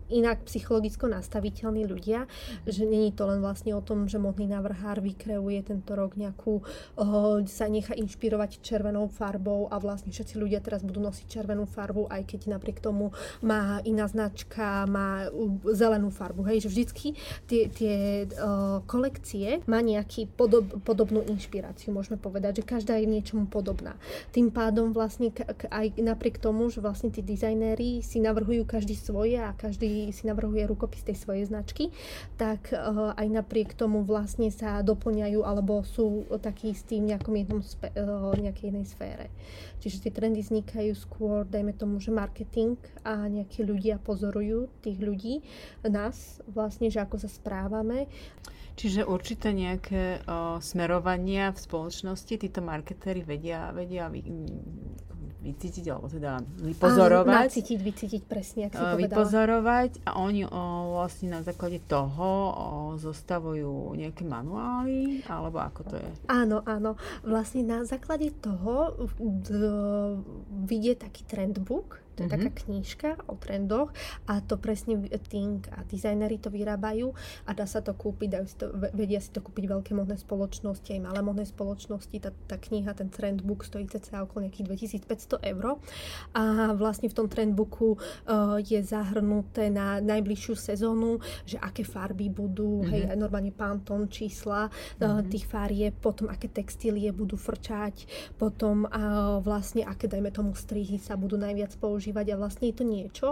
inak 0.09 0.45
psychologicko 0.45 1.07
nastaviteľní 1.09 1.83
ľudia, 1.85 2.25
mhm. 2.25 2.69
že 2.69 2.83
není 2.85 3.11
to 3.13 3.25
len 3.29 3.39
vlastne 3.43 3.73
o 3.73 3.81
tom, 3.81 4.05
že 4.09 4.21
modný 4.21 4.45
navrhár 4.49 4.99
vykreuje 4.99 5.65
tento 5.65 5.93
rok 5.95 6.15
nejakú, 6.15 6.61
sa 7.47 7.65
nechá 7.71 7.95
inšpirovať 7.95 8.59
červenou 8.59 9.07
farbou 9.07 9.71
a 9.71 9.79
vlastne 9.79 10.11
všetci 10.11 10.35
ľudia 10.35 10.59
teraz 10.59 10.83
budú 10.83 10.99
nosiť 10.99 11.25
červenú 11.31 11.63
farbu, 11.63 12.11
aj 12.11 12.27
keď 12.27 12.51
napriek 12.51 12.83
tomu 12.83 13.15
má 13.39 13.79
iná 13.87 14.03
značka, 14.03 14.83
má 14.83 15.31
zelenú 15.71 16.11
farbu. 16.11 16.43
Hej, 16.43 16.67
že 16.67 16.71
vždycky 16.75 17.07
tie, 17.47 17.71
tie 17.71 18.27
kolekcie 18.83 19.63
má 19.63 19.79
nejaký 19.79 20.27
podob, 20.35 20.83
podobnú 20.83 21.23
inšpiráciu, 21.23 21.95
môžeme 21.95 22.19
povedať, 22.19 22.59
že 22.59 22.67
každá 22.67 22.99
je 22.99 23.07
niečomu 23.07 23.47
podobná. 23.47 23.95
Tým 24.35 24.51
pádom 24.51 24.91
vlastne 24.91 25.31
aj 25.71 25.95
napriek 26.03 26.35
tomu, 26.43 26.67
že 26.67 26.83
vlastne 26.83 27.07
tí 27.07 27.23
dizajnéri 27.23 28.03
si 28.03 28.19
navrhujú 28.19 28.67
každý 28.67 28.99
svoje 28.99 29.39
a 29.39 29.55
každý 29.55 30.11
si 30.11 30.27
navrhuje 30.27 30.67
rukopis 30.67 31.07
tej 31.07 31.15
svojej 31.15 31.47
značky, 31.47 31.95
tak 32.35 32.75
aj 33.15 33.27
napriek 33.29 33.71
tomu 33.71 34.03
vlastne 34.03 34.51
sa 34.51 34.83
doplňajú 34.83 35.39
alebo 35.47 35.85
sú 35.87 36.27
takí 36.43 36.75
tým 36.89 37.05
nejakom 37.05 37.37
jednom 37.37 37.61
spe, 37.61 37.93
uh, 37.93 38.33
nejakej 38.33 38.73
jednej 38.73 38.87
sfére. 38.89 39.25
Čiže 39.77 40.09
tie 40.09 40.11
trendy 40.11 40.41
vznikajú 40.41 40.97
skôr, 40.97 41.45
dajme 41.45 41.77
tomu, 41.77 42.01
že 42.01 42.09
marketing 42.09 42.81
a 43.05 43.29
nejakí 43.29 43.61
ľudia 43.61 44.01
pozorujú 44.01 44.73
tých 44.81 44.97
ľudí, 44.97 45.45
nás 45.85 46.41
vlastne, 46.49 46.89
že 46.89 46.99
ako 47.05 47.21
sa 47.21 47.29
správame. 47.29 48.09
Čiže 48.79 49.03
určité 49.03 49.51
nejaké 49.51 50.23
o, 50.23 50.63
smerovania 50.63 51.51
v 51.51 51.59
spoločnosti 51.59 52.31
títo 52.31 52.63
marketéri 52.63 53.27
vedia, 53.27 53.75
vedia 53.75 54.07
vy, 54.07 54.23
vycítiť, 55.39 55.91
alebo 55.91 56.07
teda 56.07 56.39
vypozorovať. 56.63 57.27
Áno, 57.27 57.43
nacítiť, 57.43 57.79
vycítiť 57.79 58.21
presne, 58.23 58.71
ak 58.71 58.79
si 58.79 58.79
povedala. 58.79 59.03
Vypozorovať 59.03 59.91
a 60.07 60.09
oni 60.15 60.47
o, 60.47 60.63
vlastne 60.95 61.27
na 61.35 61.43
základe 61.43 61.83
toho 61.91 62.23
o, 62.23 62.67
zostavujú 62.95 63.99
nejaké 63.99 64.23
manuály, 64.23 65.27
alebo 65.27 65.59
ako 65.59 65.81
to 65.83 65.95
je? 65.99 66.09
Áno, 66.31 66.63
áno. 66.63 66.78
Vlastne 67.23 67.63
na 67.63 67.85
základe 67.85 68.31
toho 68.39 68.95
vidie 70.65 70.95
taký 70.95 71.23
trendbook, 71.23 72.01
to 72.19 72.27
je 72.27 72.35
mm-hmm. 72.35 72.51
taká 72.51 72.51
knížka 72.67 73.09
o 73.31 73.39
trendoch 73.39 73.95
a 74.27 74.43
to 74.43 74.59
presne 74.59 74.99
Think 75.31 75.71
a 75.71 75.87
dizajneri 75.87 76.35
to 76.35 76.51
vyrábajú 76.51 77.15
a 77.47 77.55
dá 77.55 77.63
sa 77.63 77.79
to 77.79 77.95
kúpiť, 77.95 78.27
dajú 78.27 78.45
si 78.45 78.55
to, 78.59 78.65
vedia 78.91 79.23
si 79.23 79.31
to 79.31 79.39
kúpiť 79.39 79.71
veľké 79.71 79.91
modné 79.95 80.19
spoločnosti, 80.19 80.91
aj 80.91 80.99
malé 80.99 81.23
modné 81.23 81.47
spoločnosti. 81.47 82.11
Tá, 82.19 82.35
tá 82.51 82.59
kniha, 82.59 82.91
ten 82.91 83.07
trendbook 83.07 83.63
stojí 83.63 83.87
cca 83.87 84.27
okolo 84.27 84.51
nejakých 84.51 84.67
2500 85.07 85.51
eur 85.55 85.79
a 86.35 86.75
vlastne 86.75 87.07
v 87.07 87.15
tom 87.15 87.31
trendbooku 87.31 87.95
uh, 87.95 88.59
je 88.59 88.83
zahrnuté 88.83 89.71
na 89.71 90.03
najbližšiu 90.03 90.53
sezónu, 90.59 91.23
že 91.47 91.55
aké 91.55 91.87
farby 91.87 92.27
budú, 92.27 92.83
mm-hmm. 92.83 92.91
hej, 92.91 93.03
aj 93.15 93.17
normálne 93.17 93.53
pantón, 93.55 94.11
čísla 94.11 94.67
uh, 94.67 95.23
tých 95.23 95.47
farie, 95.47 95.95
potom 95.95 96.27
aké 96.27 96.51
textílie 96.51 97.15
budú 97.15 97.39
frčať, 97.39 98.09
potom 98.35 98.83
uh, 98.89 99.39
vlastne 99.39 99.87
aké, 99.87 100.11
dajme 100.11 100.33
tomu, 100.35 100.51
strihy 100.57 100.99
sa 100.99 101.15
budú 101.15 101.39
najviac 101.39 101.71
používať 101.77 102.08
používať 102.09 102.33
a 102.33 102.39
vlastne 102.41 102.65
je 102.73 102.75
to 102.75 102.85
niečo, 102.85 103.27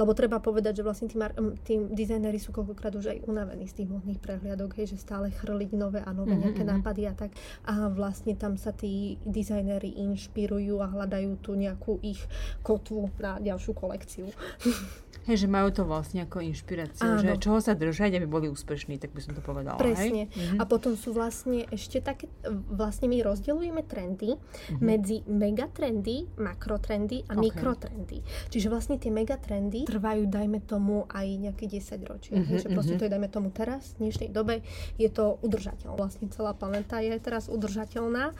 lebo 0.00 0.16
treba 0.16 0.40
povedať, 0.40 0.80
že 0.80 0.86
vlastne 0.86 1.06
tí, 1.12 1.20
mar- 1.20 1.36
tí 1.68 1.76
dizajneri 1.76 2.40
sú 2.40 2.48
koľkokrát 2.56 2.96
už 2.96 3.12
aj 3.12 3.18
unavení 3.28 3.68
z 3.68 3.84
tých 3.84 3.88
modných 3.92 4.20
prehliadok, 4.24 4.72
hej, 4.80 4.96
že 4.96 5.04
stále 5.04 5.28
chrliť 5.28 5.76
nové 5.76 6.00
a 6.00 6.10
nové 6.16 6.32
mm-hmm. 6.32 6.44
nejaké 6.48 6.64
mhm. 6.64 6.70
nápady 6.72 7.02
a 7.08 7.14
tak. 7.14 7.30
A 7.68 7.92
vlastne 7.92 8.32
tam 8.32 8.56
sa 8.56 8.72
tí 8.72 9.20
dizajneri 9.28 10.00
inšpirujú 10.00 10.80
a 10.80 10.88
hľadajú 10.88 11.44
tu 11.44 11.52
nejakú 11.52 12.00
ich 12.00 12.24
kotvu 12.64 13.12
na 13.20 13.36
ďalšiu 13.36 13.72
kolekciu. 13.76 14.26
Hej, 15.22 15.46
že 15.46 15.48
majú 15.48 15.70
to 15.70 15.86
vlastne 15.86 16.26
ako 16.26 16.42
inšpiráciu, 16.42 17.06
Áno. 17.06 17.22
že 17.22 17.38
čoho 17.38 17.62
sa 17.62 17.78
držať, 17.78 18.18
aby 18.18 18.26
boli 18.26 18.50
úspešní, 18.50 18.98
tak 18.98 19.14
by 19.14 19.22
som 19.22 19.38
to 19.38 19.42
povedala. 19.44 19.78
Presne. 19.78 20.26
Hej? 20.26 20.34
Mhm. 20.34 20.56
A 20.58 20.66
potom 20.66 20.98
sú 20.98 21.14
vlastne 21.14 21.62
ešte 21.70 22.02
také, 22.02 22.26
vlastne 22.50 23.06
my 23.06 23.22
rozdeľujeme 23.22 23.86
trendy 23.86 24.34
mm-hmm. 24.34 24.82
medzi 24.82 25.22
megatrendy, 25.30 26.26
makrotrendy 26.34 27.22
a 27.30 27.38
okay. 27.38 27.42
mikrotrendy. 27.46 28.11
Čiže 28.52 28.68
vlastne 28.68 29.00
tie 29.00 29.08
megatrendy 29.08 29.88
trvajú, 29.88 30.28
dajme 30.28 30.60
tomu, 30.68 31.08
aj 31.08 31.24
nejaké 31.24 31.64
10 31.70 32.04
ročie. 32.04 32.36
Mm-hmm, 32.36 32.60
že 32.60 32.68
proste 32.68 32.98
mm-hmm. 32.98 33.00
to 33.00 33.06
je, 33.08 33.12
dajme 33.16 33.28
tomu 33.32 33.48
teraz, 33.48 33.96
v 33.96 34.10
dnešnej 34.10 34.28
dobe, 34.28 34.60
je 35.00 35.08
to 35.08 35.40
udržateľné. 35.40 35.96
Vlastne 35.96 36.26
celá 36.28 36.52
planeta 36.52 37.00
je 37.00 37.16
teraz 37.16 37.48
udržateľná. 37.48 38.36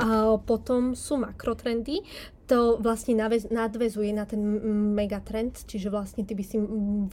A 0.00 0.40
potom 0.40 0.96
sú 0.96 1.20
makrotrendy, 1.20 2.00
to 2.50 2.82
vlastne 2.82 3.14
nadvezuje 3.54 4.10
na 4.10 4.26
ten 4.26 4.42
megatrend, 4.98 5.62
čiže 5.70 5.86
vlastne 5.86 6.26
ty 6.26 6.34
by 6.34 6.42
si 6.42 6.58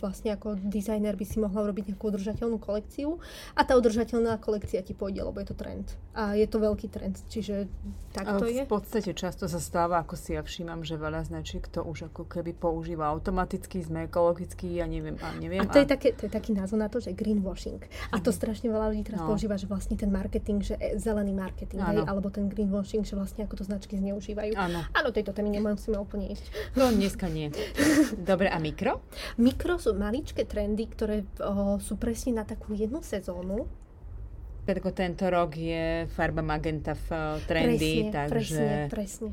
vlastne 0.02 0.34
ako 0.34 0.58
dizajner 0.58 1.14
by 1.14 1.26
si 1.30 1.38
mohla 1.38 1.62
urobiť 1.62 1.94
nejakú 1.94 2.10
udržateľnú 2.10 2.58
kolekciu 2.58 3.22
a 3.54 3.62
tá 3.62 3.78
udržateľná 3.78 4.42
kolekcia 4.42 4.82
ti 4.82 4.98
pôjde, 4.98 5.22
lebo 5.22 5.38
je 5.38 5.54
to 5.54 5.56
trend. 5.56 5.94
A 6.18 6.34
je 6.34 6.50
to 6.50 6.58
veľký 6.58 6.90
trend, 6.90 7.22
čiže 7.30 7.70
tak 8.18 8.26
to 8.42 8.50
je. 8.50 8.66
V 8.66 8.74
podstate 8.82 9.14
často 9.14 9.46
sa 9.46 9.62
stáva, 9.62 10.02
ako 10.02 10.18
si 10.18 10.34
ja 10.34 10.42
všímam, 10.42 10.82
že 10.82 10.98
veľa 10.98 11.30
značiek 11.30 11.62
to 11.70 11.86
už 11.86 12.10
ako 12.10 12.26
keby 12.26 12.58
používa 12.58 13.06
automaticky, 13.14 13.86
sme 13.86 14.10
ekologický, 14.10 14.82
ja 14.82 14.90
neviem, 14.90 15.22
a 15.22 15.38
neviem. 15.38 15.62
A 15.62 15.70
to, 15.70 15.78
a... 15.78 15.86
Je, 15.86 15.88
také, 15.94 16.18
to 16.18 16.26
je 16.26 16.34
taký 16.34 16.58
názov 16.58 16.82
na 16.82 16.90
to, 16.90 16.98
že 16.98 17.14
greenwashing. 17.14 17.78
A 18.10 18.18
to 18.18 18.34
mhm. 18.34 18.38
strašne 18.42 18.68
veľa 18.74 18.90
ľudí 18.90 19.06
teraz 19.06 19.22
no. 19.22 19.30
používa, 19.30 19.54
že 19.54 19.70
vlastne 19.70 19.94
ten 19.94 20.10
marketing, 20.10 20.66
že 20.66 20.82
e, 20.82 20.98
zelený 20.98 21.38
marketing, 21.38 21.78
hej, 21.78 22.02
alebo 22.10 22.34
ten 22.34 22.50
greenwashing, 22.50 23.06
že 23.06 23.14
vlastne 23.14 23.46
ako 23.46 23.62
to 23.62 23.64
značky 23.70 24.02
zneužívajú. 24.02 24.58
Áno. 24.58 24.82
Áno, 24.98 25.14
to 25.27 25.27
tejto 25.28 25.44
témy 25.44 25.60
nemusíme 25.60 26.00
úplne 26.00 26.32
ísť. 26.32 26.48
No, 26.80 26.88
dneska 26.88 27.28
nie. 27.28 27.52
Dobre, 28.16 28.48
a 28.48 28.56
mikro? 28.64 29.04
Mikro 29.36 29.76
sú 29.76 29.92
maličké 29.92 30.48
trendy, 30.48 30.88
ktoré 30.88 31.28
o, 31.44 31.76
sú 31.84 32.00
presne 32.00 32.40
na 32.40 32.48
takú 32.48 32.72
jednu 32.72 33.04
sezónu. 33.04 33.68
Preto 34.64 34.96
tento 34.96 35.28
rok 35.28 35.52
je 35.52 36.08
farba 36.16 36.40
magenta 36.40 36.96
v 36.96 37.44
trendy, 37.44 38.08
presne, 38.08 38.16
takže... 38.16 38.64
Presne, 38.88 38.88
presne. 38.88 39.32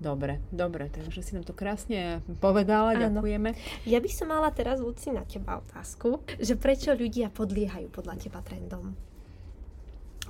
Dobre, 0.00 0.40
dobre, 0.48 0.88
takže 0.88 1.20
si 1.20 1.36
nám 1.36 1.44
to 1.44 1.52
krásne 1.52 2.24
povedala, 2.40 2.96
Áno. 2.96 3.20
ďakujeme. 3.20 3.52
Ja 3.84 4.00
by 4.00 4.10
som 4.10 4.32
mala 4.32 4.48
teraz, 4.48 4.80
Luci, 4.80 5.12
na 5.12 5.28
teba 5.28 5.60
otázku, 5.60 6.24
že 6.40 6.56
prečo 6.56 6.96
ľudia 6.96 7.28
podliehajú 7.28 7.92
podľa 7.92 8.16
teba 8.16 8.40
trendom? 8.40 8.96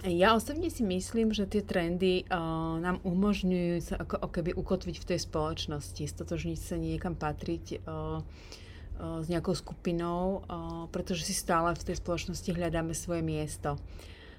Ja 0.03 0.35
osobne 0.35 0.67
si 0.67 0.83
myslím, 0.83 1.31
že 1.31 1.47
tie 1.47 1.63
trendy 1.63 2.27
uh, 2.27 2.75
nám 2.83 2.99
umožňujú 3.07 3.75
sa 3.87 4.03
ako, 4.03 4.19
ako 4.19 4.31
keby 4.35 4.51
ukotviť 4.59 4.97
v 4.99 5.09
tej 5.15 5.19
spoločnosti, 5.23 6.03
stotožniť 6.03 6.59
sa 6.59 6.75
niekam 6.75 7.15
patriť 7.15 7.87
uh, 7.87 8.19
uh, 8.19 9.23
s 9.23 9.31
nejakou 9.31 9.55
skupinou, 9.55 10.43
uh, 10.43 10.91
pretože 10.91 11.23
si 11.23 11.31
stále 11.31 11.71
v 11.79 11.87
tej 11.87 12.03
spoločnosti 12.03 12.51
hľadáme 12.51 12.99
svoje 12.99 13.23
miesto. 13.23 13.79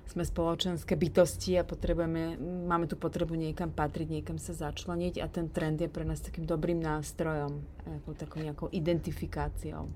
Sme 0.04 0.28
spoločenské 0.28 1.00
bytosti 1.00 1.56
a 1.56 1.64
potrebujeme, 1.64 2.36
máme 2.68 2.92
tu 2.92 3.00
potrebu 3.00 3.40
niekam 3.40 3.72
patriť, 3.72 4.20
niekam 4.20 4.36
sa 4.36 4.52
začleniť 4.52 5.24
a 5.24 5.32
ten 5.32 5.48
trend 5.48 5.80
je 5.80 5.88
pre 5.88 6.04
nás 6.04 6.20
takým 6.20 6.44
dobrým 6.44 6.84
nástrojom, 6.84 7.64
ako 8.04 8.12
takou 8.20 8.44
nejakou 8.44 8.68
identifikáciou. 8.68 9.88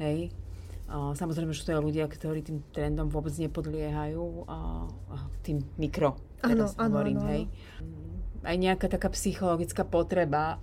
Hej, 0.00 0.32
Samozrejme, 0.88 1.52
že 1.52 1.68
to 1.68 1.72
je 1.76 1.84
ľudia, 1.84 2.08
ktorí 2.08 2.40
tým 2.40 2.64
trendom 2.72 3.12
vôbec 3.12 3.36
nepodliehajú, 3.36 4.48
tým 5.44 5.60
mikro, 5.76 6.16
teraz 6.40 6.72
ano, 6.80 6.96
hovorím, 6.96 7.18
ano, 7.20 7.28
hej. 7.28 7.42
Aj 8.40 8.56
nejaká 8.56 8.88
taká 8.88 9.12
psychologická 9.12 9.84
potreba 9.84 10.56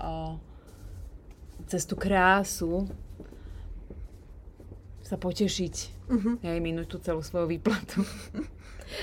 cez 1.70 1.86
tú 1.86 1.94
krásu 1.94 2.90
sa 5.06 5.22
potešiť, 5.22 5.76
uh-huh. 6.10 6.36
hej, 6.42 6.58
minúť 6.58 6.90
tú 6.90 6.98
celú 6.98 7.22
svoju 7.22 7.46
výplatu. 7.46 8.02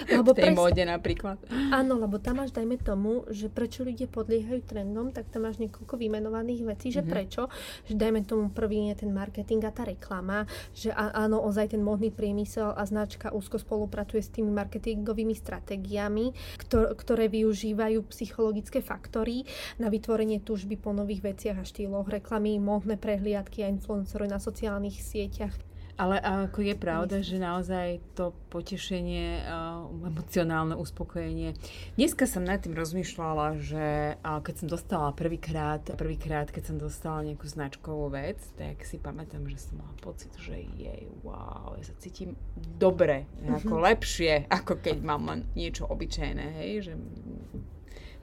Lebo 0.08 0.32
v 0.32 0.36
tej 0.36 0.52
presne, 0.52 0.60
móde 0.60 0.82
napríklad. 0.84 1.38
Áno, 1.72 1.96
lebo 1.96 2.20
tam 2.20 2.44
máš, 2.44 2.52
dajme 2.52 2.76
tomu, 2.80 3.24
že 3.32 3.48
prečo 3.48 3.82
ľudia 3.82 4.08
podliehajú 4.08 4.60
trendom, 4.64 5.10
tak 5.14 5.28
tam 5.32 5.48
máš 5.48 5.58
niekoľko 5.62 5.94
vymenovaných 5.96 6.62
vecí, 6.68 6.88
že 6.92 7.00
mm-hmm. 7.00 7.12
prečo, 7.12 7.42
že 7.88 7.94
dajme 7.96 8.24
tomu 8.24 8.50
prvý 8.52 8.92
je 8.92 9.04
ten 9.04 9.12
marketing 9.12 9.62
a 9.68 9.72
tá 9.72 9.84
reklama, 9.84 10.48
že 10.72 10.90
áno, 10.92 11.44
ozaj 11.44 11.76
ten 11.76 11.82
módny 11.84 12.10
priemysel 12.10 12.72
a 12.72 12.82
značka 12.88 13.30
úzko 13.30 13.60
spolupracuje 13.60 14.24
s 14.24 14.32
tými 14.32 14.50
marketingovými 14.50 15.36
stratégiami, 15.36 16.32
ktor- 16.66 16.92
ktoré 16.96 17.28
využívajú 17.28 18.02
psychologické 18.10 18.80
faktory 18.80 19.44
na 19.78 19.92
vytvorenie 19.92 20.40
túžby 20.42 20.80
po 20.80 20.90
nových 20.96 21.22
veciach 21.22 21.60
a 21.60 21.68
štýloch, 21.68 22.08
reklamy, 22.08 22.58
módne 22.58 22.96
prehliadky 22.96 23.62
a 23.62 23.70
influencery 23.70 24.26
na 24.26 24.42
sociálnych 24.42 24.98
sieťach 24.98 25.71
Ale 26.00 26.16
ako 26.18 26.64
je 26.64 26.74
pravda, 26.74 27.20
že 27.20 27.36
naozaj 27.36 28.00
to 28.16 28.32
potešenie, 28.48 29.44
uh, 29.44 29.84
emocionálne 30.08 30.72
uspokojenie. 30.72 31.52
Dneska 32.00 32.24
som 32.24 32.48
nad 32.48 32.64
tým 32.64 32.72
rozmýšľala, 32.72 33.60
že 33.60 34.16
keď 34.24 34.54
som 34.56 34.68
dostala 34.72 35.12
prvýkrát, 35.12 35.84
prvýkrát, 35.94 36.48
keď 36.48 36.72
som 36.72 36.76
dostala 36.80 37.20
nejakú 37.28 37.44
značkovú 37.44 38.08
vec, 38.08 38.40
tak 38.56 38.82
si 38.88 38.96
pamätám, 38.96 39.44
že 39.52 39.68
som 39.68 39.84
mala 39.84 39.92
pocit, 40.00 40.32
že 40.40 40.64
jej, 40.80 41.12
wow, 41.20 41.76
ja 41.76 41.84
sa 41.84 41.94
cítim 42.00 42.40
dobre, 42.56 43.28
ako 43.44 43.76
mm-hmm. 43.76 43.88
lepšie, 43.92 44.32
ako 44.48 44.80
keď 44.80 44.96
mám 45.04 45.28
len 45.28 45.44
niečo 45.52 45.84
obyčajné, 45.86 46.46
hej, 46.64 46.88
že 46.88 46.92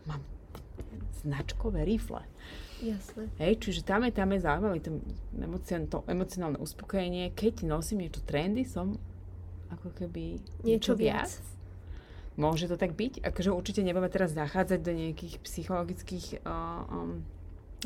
mám 0.09 0.25
značkové 1.21 1.85
rifle. 1.85 2.23
Jasné. 2.79 3.27
Hej, 3.43 3.59
čiže 3.59 3.81
tam 3.83 4.07
je, 4.07 4.11
tam 4.15 4.31
je 4.31 4.39
zaujímavé 4.39 4.79
to, 4.79 4.91
emocion, 5.35 5.81
to 5.91 5.99
emocionálne 6.07 6.59
uspokojenie. 6.63 7.35
Keď 7.35 7.67
nosím 7.67 8.07
niečo 8.07 8.23
trendy, 8.23 8.63
som 8.63 8.95
ako 9.69 9.91
keby 9.93 10.39
niečo, 10.63 10.93
niečo 10.93 10.93
viac. 10.95 11.27
viac. 11.27 11.57
Môže 12.39 12.71
to 12.71 12.79
tak 12.79 12.95
byť? 12.95 13.19
Akože 13.19 13.51
určite 13.51 13.83
nebudeme 13.83 14.07
teraz 14.07 14.31
zachádzať 14.31 14.79
do 14.79 14.95
nejakých 14.95 15.43
psychologických 15.43 16.39
uh, 16.47 16.87
um, 16.87 17.19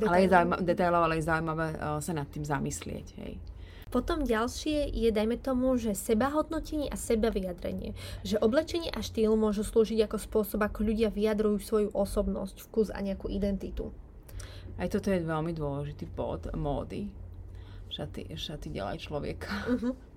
ale 0.01 0.25
je 0.25 0.29
zaujímavé, 0.29 0.61
detailov, 0.65 1.01
ale 1.05 1.15
je 1.21 1.25
zaujímavé 1.29 1.67
uh, 1.77 2.01
sa 2.01 2.13
nad 2.17 2.25
tým 2.29 2.45
zamyslieť. 2.45 3.07
Hej. 3.21 3.33
Potom 3.93 4.25
ďalšie 4.25 4.89
je, 4.89 5.13
dajme 5.13 5.37
tomu, 5.37 5.77
že 5.77 5.93
sebahodnotenie 5.93 6.89
a 6.89 6.97
sebavyjadrenie. 6.97 7.93
Že 8.25 8.41
oblečenie 8.41 8.89
a 8.89 9.05
štýl 9.05 9.37
môžu 9.37 9.61
slúžiť 9.61 10.09
ako 10.09 10.17
spôsob, 10.17 10.65
ako 10.65 10.81
ľudia 10.81 11.13
vyjadrujú 11.13 11.61
svoju 11.61 11.89
osobnosť, 11.93 12.65
vkus 12.65 12.89
a 12.89 12.97
nejakú 13.05 13.29
identitu. 13.29 13.93
Aj 14.81 14.89
toto 14.89 15.13
je 15.13 15.21
veľmi 15.21 15.53
dôležitý 15.53 16.09
bod 16.09 16.49
módy. 16.57 17.13
Šaty, 17.93 18.33
šaty 18.33 18.73
ďalej 18.73 18.97
človeka. 19.05 19.53
Uh-huh. 19.69 19.93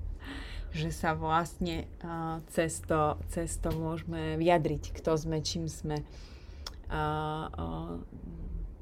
že 0.72 0.88
sa 0.88 1.12
vlastne 1.12 1.84
uh, 2.00 2.40
cez, 2.48 2.80
to, 2.88 3.20
cez 3.28 3.60
to 3.60 3.76
môžeme 3.76 4.40
vyjadriť, 4.40 4.96
kto 4.96 5.20
sme, 5.20 5.44
čím 5.44 5.68
sme. 5.68 6.00
Uh, 6.88 7.44
uh, 7.52 7.92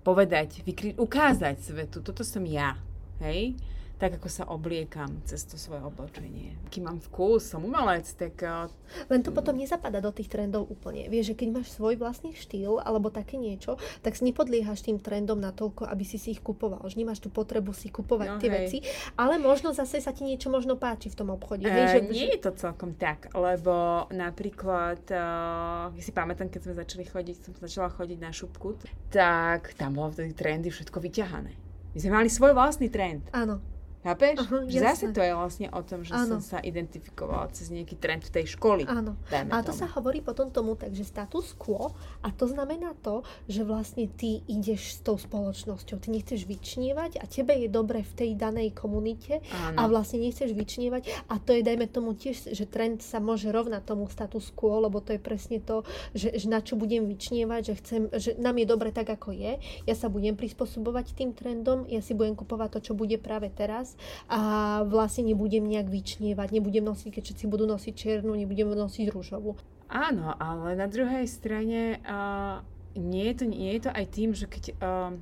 povedať, 0.06 0.62
vykri- 0.62 0.94
ukázať 0.94 1.56
svetu, 1.58 1.98
toto 1.98 2.22
som 2.22 2.46
ja. 2.46 2.78
Hej? 3.18 3.58
Tak 4.04 4.20
ako 4.20 4.28
sa 4.28 4.44
obliekam 4.52 5.08
cez 5.24 5.48
to 5.48 5.56
svoje 5.56 5.80
oblečenie. 5.80 6.60
Aký 6.68 6.84
mám 6.84 7.00
vkus, 7.00 7.48
som 7.48 7.64
umelec, 7.64 8.04
tak... 8.12 8.36
Uh, 8.44 8.68
Len 9.08 9.24
to 9.24 9.32
potom 9.32 9.56
nezapadá 9.56 10.04
do 10.04 10.12
tých 10.12 10.28
trendov 10.28 10.68
úplne. 10.68 11.08
Vieš, 11.08 11.32
že 11.32 11.38
keď 11.40 11.48
máš 11.56 11.72
svoj 11.72 11.96
vlastný 11.96 12.36
štýl 12.36 12.84
alebo 12.84 13.08
také 13.08 13.40
niečo, 13.40 13.80
tak 14.04 14.12
si 14.12 14.28
nepodliehaš 14.28 14.84
tým 14.84 15.00
trendom 15.00 15.40
na 15.40 15.56
toľko, 15.56 15.88
aby 15.88 16.04
si 16.04 16.20
si 16.20 16.36
ich 16.36 16.44
kupoval. 16.44 16.84
Že 16.84 17.00
nemáš 17.00 17.24
tú 17.24 17.32
potrebu 17.32 17.72
si 17.72 17.88
kupovať 17.88 18.28
no, 18.28 18.36
tie 18.44 18.50
hej. 18.52 18.56
veci, 18.60 18.78
ale 19.16 19.40
možno 19.40 19.72
zase 19.72 20.04
sa 20.04 20.12
ti 20.12 20.28
niečo 20.28 20.52
možno 20.52 20.76
páči 20.76 21.08
v 21.08 21.16
tom 21.24 21.32
obchode. 21.32 21.64
Uh, 21.64 21.72
hej, 21.72 21.86
že, 21.88 22.00
nie 22.04 22.28
je 22.36 22.44
to 22.44 22.52
celkom 22.60 22.92
tak, 22.92 23.32
lebo 23.32 24.04
napríklad, 24.12 25.00
uh, 25.16 25.96
si 25.96 26.12
pamätám, 26.12 26.52
keď 26.52 26.60
sme 26.60 26.74
začali 26.76 27.04
chodiť, 27.08 27.36
som 27.40 27.52
začala 27.56 27.88
chodiť 27.88 28.20
na 28.20 28.28
šupku, 28.36 28.76
tak 29.08 29.72
tam 29.80 29.96
bolo 29.96 30.12
vtedy 30.12 30.36
trendy 30.36 30.68
všetko 30.68 31.00
vyťahané. 31.00 31.52
My 31.96 31.98
sme 32.02 32.12
mali 32.20 32.28
svoj 32.28 32.52
vlastný 32.52 32.92
trend. 32.92 33.24
Áno. 33.32 33.73
Chápeš? 34.04 34.36
Uh-huh, 34.44 34.68
Zase 34.68 35.08
to 35.16 35.24
je 35.24 35.32
vlastne 35.32 35.72
o 35.72 35.80
tom, 35.80 36.04
že 36.04 36.12
ano. 36.12 36.36
som 36.36 36.40
sa 36.44 36.58
identifikovala 36.60 37.48
cez 37.56 37.72
nejaký 37.72 37.96
trend 37.96 38.28
tej 38.28 38.52
školy. 38.52 38.84
Áno. 38.84 39.16
A 39.32 39.64
to 39.64 39.72
tomu. 39.72 39.80
sa 39.80 39.86
hovorí 39.96 40.20
potom 40.20 40.52
tomu 40.52 40.76
tak, 40.76 40.92
že 40.92 41.08
status 41.08 41.56
quo 41.56 41.96
a 42.20 42.28
to 42.28 42.44
znamená 42.44 42.92
to, 43.00 43.24
že 43.48 43.64
vlastne 43.64 44.04
ty 44.12 44.44
ideš 44.44 45.00
s 45.00 45.08
tou 45.08 45.16
spoločnosťou. 45.16 45.96
Ty 46.04 46.08
nechceš 46.12 46.44
vyčnievať 46.44 47.16
a 47.16 47.24
tebe 47.24 47.56
je 47.56 47.72
dobre 47.72 48.04
v 48.04 48.12
tej 48.12 48.30
danej 48.36 48.76
komunite 48.76 49.40
ano. 49.48 49.80
a 49.80 49.82
vlastne 49.88 50.20
nechceš 50.20 50.52
vyčnievať 50.52 51.08
a 51.32 51.40
to 51.40 51.56
je 51.56 51.64
dajme 51.64 51.88
tomu 51.88 52.12
tiež, 52.12 52.52
že 52.52 52.68
trend 52.68 53.00
sa 53.00 53.24
môže 53.24 53.48
rovnať 53.48 53.88
tomu 53.88 54.04
status 54.12 54.52
quo, 54.52 54.84
lebo 54.84 55.00
to 55.00 55.16
je 55.16 55.20
presne 55.20 55.64
to, 55.64 55.80
že, 56.12 56.28
že 56.36 56.44
na 56.52 56.60
čo 56.60 56.76
budem 56.76 57.08
vyčnievať, 57.08 57.72
že 57.72 57.74
chcem, 57.80 58.02
že 58.12 58.36
nám 58.36 58.60
je 58.60 58.66
dobre 58.68 58.92
tak, 58.92 59.08
ako 59.08 59.32
je. 59.32 59.56
Ja 59.88 59.96
sa 59.96 60.12
budem 60.12 60.36
prispôsobovať 60.36 61.16
tým 61.16 61.32
trendom, 61.32 61.88
ja 61.88 62.04
si 62.04 62.12
budem 62.12 62.36
kupovať 62.36 62.68
to, 62.76 62.80
čo 62.84 62.92
bude 62.92 63.16
práve 63.16 63.48
teraz 63.48 63.93
a 64.28 64.40
vlastne 64.86 65.26
nebudem 65.26 65.64
nejak 65.64 65.88
vyčnievať, 65.88 66.48
nebudem 66.54 66.84
nosiť, 66.84 67.10
keď 67.14 67.22
všetci 67.22 67.44
budú 67.46 67.64
nosiť 67.68 67.94
čiernu, 67.94 68.32
nebudem 68.34 68.72
nosiť 68.72 69.06
rúžovú. 69.10 69.56
Áno, 69.90 70.34
ale 70.40 70.74
na 70.74 70.88
druhej 70.88 71.28
strane 71.28 72.02
uh, 72.02 72.64
nie, 72.96 73.30
je 73.30 73.34
to, 73.38 73.44
nie 73.46 73.70
je 73.78 73.80
to 73.86 73.90
aj 73.92 74.04
tým, 74.10 74.30
že 74.32 74.46
keď 74.48 74.64
uh, 74.74 75.12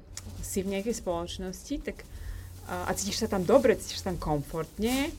si 0.40 0.64
v 0.64 0.78
nejakej 0.78 0.96
spoločnosti 0.96 1.74
tak, 1.82 2.06
uh, 2.70 2.88
a 2.88 2.90
cítiš 2.94 3.26
sa 3.26 3.28
tam 3.28 3.42
dobre, 3.44 3.76
cítiš 3.76 4.00
sa 4.00 4.14
tam 4.14 4.18
komfortne, 4.22 5.12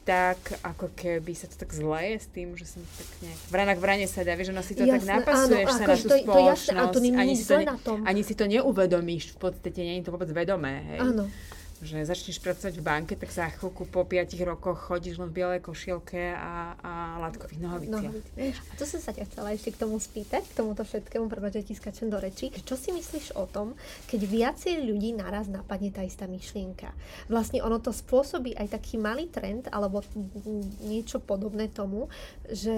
tak 0.00 0.40
ako 0.64 0.90
keby 0.96 1.36
sa 1.36 1.46
to 1.46 1.54
tak 1.60 1.70
zleje 1.70 2.24
s 2.24 2.26
tým, 2.32 2.56
že 2.56 2.66
som 2.66 2.80
tak 2.82 3.08
nejak 3.20 3.40
vrana 3.52 3.72
k 3.76 3.80
vrane 3.84 4.06
sa 4.08 4.24
dá, 4.24 4.32
vieš, 4.34 4.50
ono 4.50 4.64
si 4.64 4.74
to 4.74 4.82
jasné, 4.82 5.06
tak 5.06 5.22
napasuješ 5.22 5.68
áno, 5.68 5.76
sa 5.76 5.84
na 5.84 5.94
tú 5.94 6.08
to, 6.08 6.16
spoločnosť. 6.18 6.26
To 6.26 6.40
jasné, 6.50 6.78
a 6.80 6.84
to 6.88 6.98
ani, 7.20 7.34
si 7.36 7.44
to, 7.44 7.56
ne, 7.60 7.66
ani 8.08 8.22
si 8.24 8.34
to 8.34 8.44
neuvedomíš 8.48 9.24
v 9.36 9.38
podstate, 9.38 9.78
nie 9.84 10.00
je 10.00 10.08
to 10.08 10.10
vôbec 10.16 10.32
vedomé, 10.32 10.82
hej. 10.96 11.00
Áno 11.04 11.28
že 11.80 12.04
začneš 12.04 12.44
pracovať 12.44 12.76
v 12.76 12.84
banke, 12.84 13.12
tak 13.16 13.32
za 13.32 13.48
chvíľku 13.48 13.88
po 13.88 14.04
5 14.04 14.36
rokoch 14.44 14.92
chodíš 14.92 15.16
len 15.16 15.32
v 15.32 15.40
bielej 15.40 15.60
košielke 15.64 16.36
a, 16.36 16.76
a 16.76 16.92
látkových 17.24 17.60
nohaviciach. 17.60 18.12
A 18.52 18.72
to 18.76 18.84
som 18.84 19.00
sa 19.00 19.16
ťa 19.16 19.24
chcela 19.32 19.56
ešte 19.56 19.72
k 19.72 19.80
tomu 19.80 19.96
spýtať, 19.96 20.44
k 20.44 20.56
tomuto 20.60 20.84
všetkému, 20.84 21.32
prvé, 21.32 21.48
že 21.48 21.64
ti 21.64 21.72
skačem 21.72 22.12
do 22.12 22.20
reči. 22.20 22.52
Čo 22.52 22.76
si 22.76 22.92
myslíš 22.92 23.32
o 23.40 23.48
tom, 23.48 23.72
keď 24.12 24.20
viacej 24.28 24.74
ľudí 24.84 25.16
naraz 25.16 25.48
napadne 25.48 25.88
tá 25.88 26.04
istá 26.04 26.28
myšlienka? 26.28 26.92
Vlastne 27.32 27.64
ono 27.64 27.80
to 27.80 27.96
spôsobí 27.96 28.52
aj 28.60 28.76
taký 28.76 29.00
malý 29.00 29.32
trend, 29.32 29.72
alebo 29.72 30.04
niečo 30.84 31.16
podobné 31.16 31.72
tomu, 31.72 32.12
že 32.44 32.76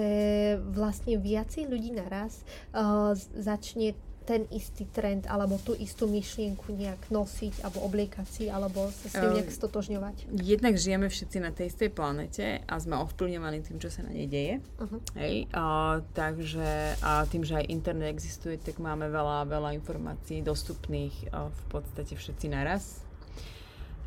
vlastne 0.71 1.19
viacej 1.19 1.67
ľudí 1.67 1.91
naraz 1.91 2.47
uh, 2.71 3.11
začne 3.35 3.99
ten 4.23 4.47
istý 4.49 4.87
trend 4.87 5.27
alebo 5.27 5.59
tú 5.59 5.75
istú 5.75 6.07
myšlienku 6.07 6.71
nejak 6.71 7.11
nosiť 7.11 7.61
alebo 7.61 7.83
obliekať 7.83 8.27
si 8.27 8.45
alebo 8.47 8.87
sa 8.89 9.07
s 9.11 9.15
nejak 9.19 9.51
ehm, 9.51 9.57
stotožňovať? 9.59 10.15
Jednak 10.39 10.79
žijeme 10.79 11.11
všetci 11.11 11.37
na 11.43 11.51
tej 11.51 11.69
istej 11.69 11.89
planete 11.91 12.63
a 12.63 12.73
sme 12.79 12.95
ovplyvňovaní 13.03 13.61
tým, 13.67 13.77
čo 13.83 13.91
sa 13.91 14.07
na 14.07 14.15
nej 14.15 14.31
deje. 14.31 14.63
Uh-huh. 14.79 14.99
Hej, 15.19 15.51
a, 15.51 15.99
takže 16.15 16.97
a 17.03 17.27
tým, 17.27 17.43
že 17.43 17.59
aj 17.59 17.69
internet 17.69 18.15
existuje, 18.15 18.55
tak 18.55 18.79
máme 18.79 19.11
veľa, 19.11 19.45
veľa 19.45 19.75
informácií 19.75 20.39
dostupných 20.39 21.29
a, 21.35 21.51
v 21.51 21.63
podstate 21.67 22.15
všetci 22.15 22.47
naraz. 22.47 23.03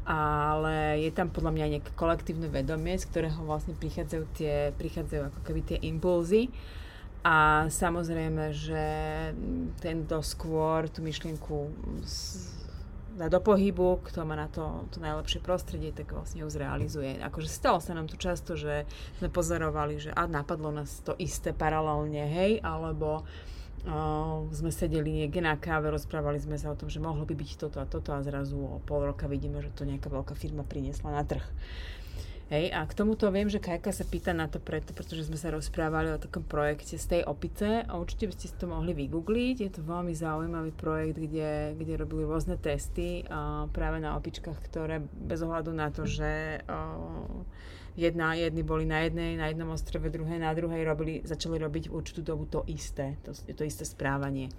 Ale 0.07 1.03
je 1.03 1.11
tam 1.11 1.35
podľa 1.35 1.51
mňa 1.51 1.67
nejaké 1.77 1.91
kolektívne 1.99 2.47
vedomie, 2.47 2.95
z 2.95 3.11
ktorého 3.11 3.43
vlastne 3.43 3.75
prichádzajú 3.75 4.25
tie, 4.39 4.71
prichádzajú 4.79 5.23
ako 5.35 5.41
keby 5.43 5.61
tie 5.67 5.79
impulzy. 5.83 6.47
A 7.27 7.67
samozrejme, 7.67 8.55
že 8.55 8.85
ten, 9.83 10.07
kto 10.07 10.23
skôr 10.23 10.87
tú 10.87 11.03
myšlienku 11.03 11.75
dá 13.19 13.27
do 13.27 13.41
pohybu, 13.43 13.99
kto 14.07 14.23
má 14.23 14.39
na 14.39 14.47
to, 14.47 14.87
to 14.95 15.03
najlepšie 15.03 15.43
prostredie, 15.43 15.91
tak 15.91 16.15
vlastne 16.15 16.45
ju 16.45 16.49
zrealizuje. 16.53 17.19
Akože 17.19 17.51
stalo 17.51 17.83
sa 17.83 17.99
nám 17.99 18.07
tu 18.07 18.15
často, 18.15 18.55
že 18.55 18.87
sme 19.19 19.33
pozorovali, 19.33 19.99
že 19.99 20.15
a 20.15 20.29
napadlo 20.31 20.71
nás 20.71 21.03
to 21.03 21.19
isté 21.19 21.51
paralelne, 21.51 22.29
hej, 22.31 22.63
alebo 22.63 23.25
uh, 23.25 24.45
sme 24.53 24.71
sedeli 24.71 25.25
niekde 25.25 25.43
na 25.43 25.57
káve, 25.57 25.89
rozprávali 25.91 26.39
sme 26.39 26.61
sa 26.61 26.71
o 26.71 26.79
tom, 26.79 26.93
že 26.93 27.03
mohlo 27.03 27.25
by 27.25 27.35
byť 27.35 27.51
toto 27.57 27.83
a 27.83 27.89
toto 27.89 28.15
a 28.15 28.23
zrazu 28.23 28.61
o 28.61 28.79
pol 28.85 29.09
roka 29.09 29.27
vidíme, 29.27 29.65
že 29.65 29.73
to 29.73 29.89
nejaká 29.89 30.13
veľká 30.13 30.37
firma 30.39 30.63
priniesla 30.63 31.11
na 31.11 31.25
trh. 31.27 31.43
Hej, 32.47 32.71
a 32.71 32.87
k 32.87 32.95
tomuto 32.95 33.27
viem, 33.35 33.51
že 33.51 33.59
Kajka 33.59 33.91
sa 33.91 34.07
pýta 34.07 34.31
na 34.31 34.47
to 34.47 34.63
preto, 34.63 34.95
pretože 34.95 35.27
sme 35.27 35.35
sa 35.35 35.51
rozprávali 35.51 36.15
o 36.15 36.23
takom 36.23 36.47
projekte 36.47 36.95
z 36.95 37.19
tej 37.19 37.23
opice 37.27 37.83
a 37.83 37.99
určite 37.99 38.31
by 38.31 38.33
ste 38.39 38.47
si 38.47 38.55
to 38.55 38.71
mohli 38.71 38.95
vygoogliť. 38.95 39.57
Je 39.67 39.71
to 39.75 39.83
veľmi 39.83 40.15
zaujímavý 40.15 40.71
projekt, 40.71 41.19
kde, 41.19 41.75
kde 41.75 41.99
robili 41.99 42.23
rôzne 42.23 42.55
testy 42.55 43.27
a 43.27 43.67
práve 43.75 43.99
na 43.99 44.15
opičkách, 44.15 44.63
ktoré 44.63 45.03
bez 45.03 45.43
ohľadu 45.43 45.75
na 45.75 45.91
to, 45.91 46.07
že 46.07 46.63
uh, 46.71 47.43
jedna, 47.99 48.39
jedni 48.39 48.63
boli 48.63 48.87
na 48.87 49.03
jednej, 49.03 49.35
na 49.35 49.51
jednom 49.51 49.75
ostrove, 49.75 50.07
druhé 50.07 50.39
na 50.39 50.55
druhej, 50.55 50.87
robili, 50.87 51.27
začali 51.27 51.59
robiť 51.59 51.91
v 51.91 51.99
určitú 51.99 52.23
dobu 52.23 52.47
to 52.47 52.63
isté, 52.71 53.19
to, 53.27 53.35
to 53.35 53.67
isté 53.67 53.83
správanie. 53.83 54.55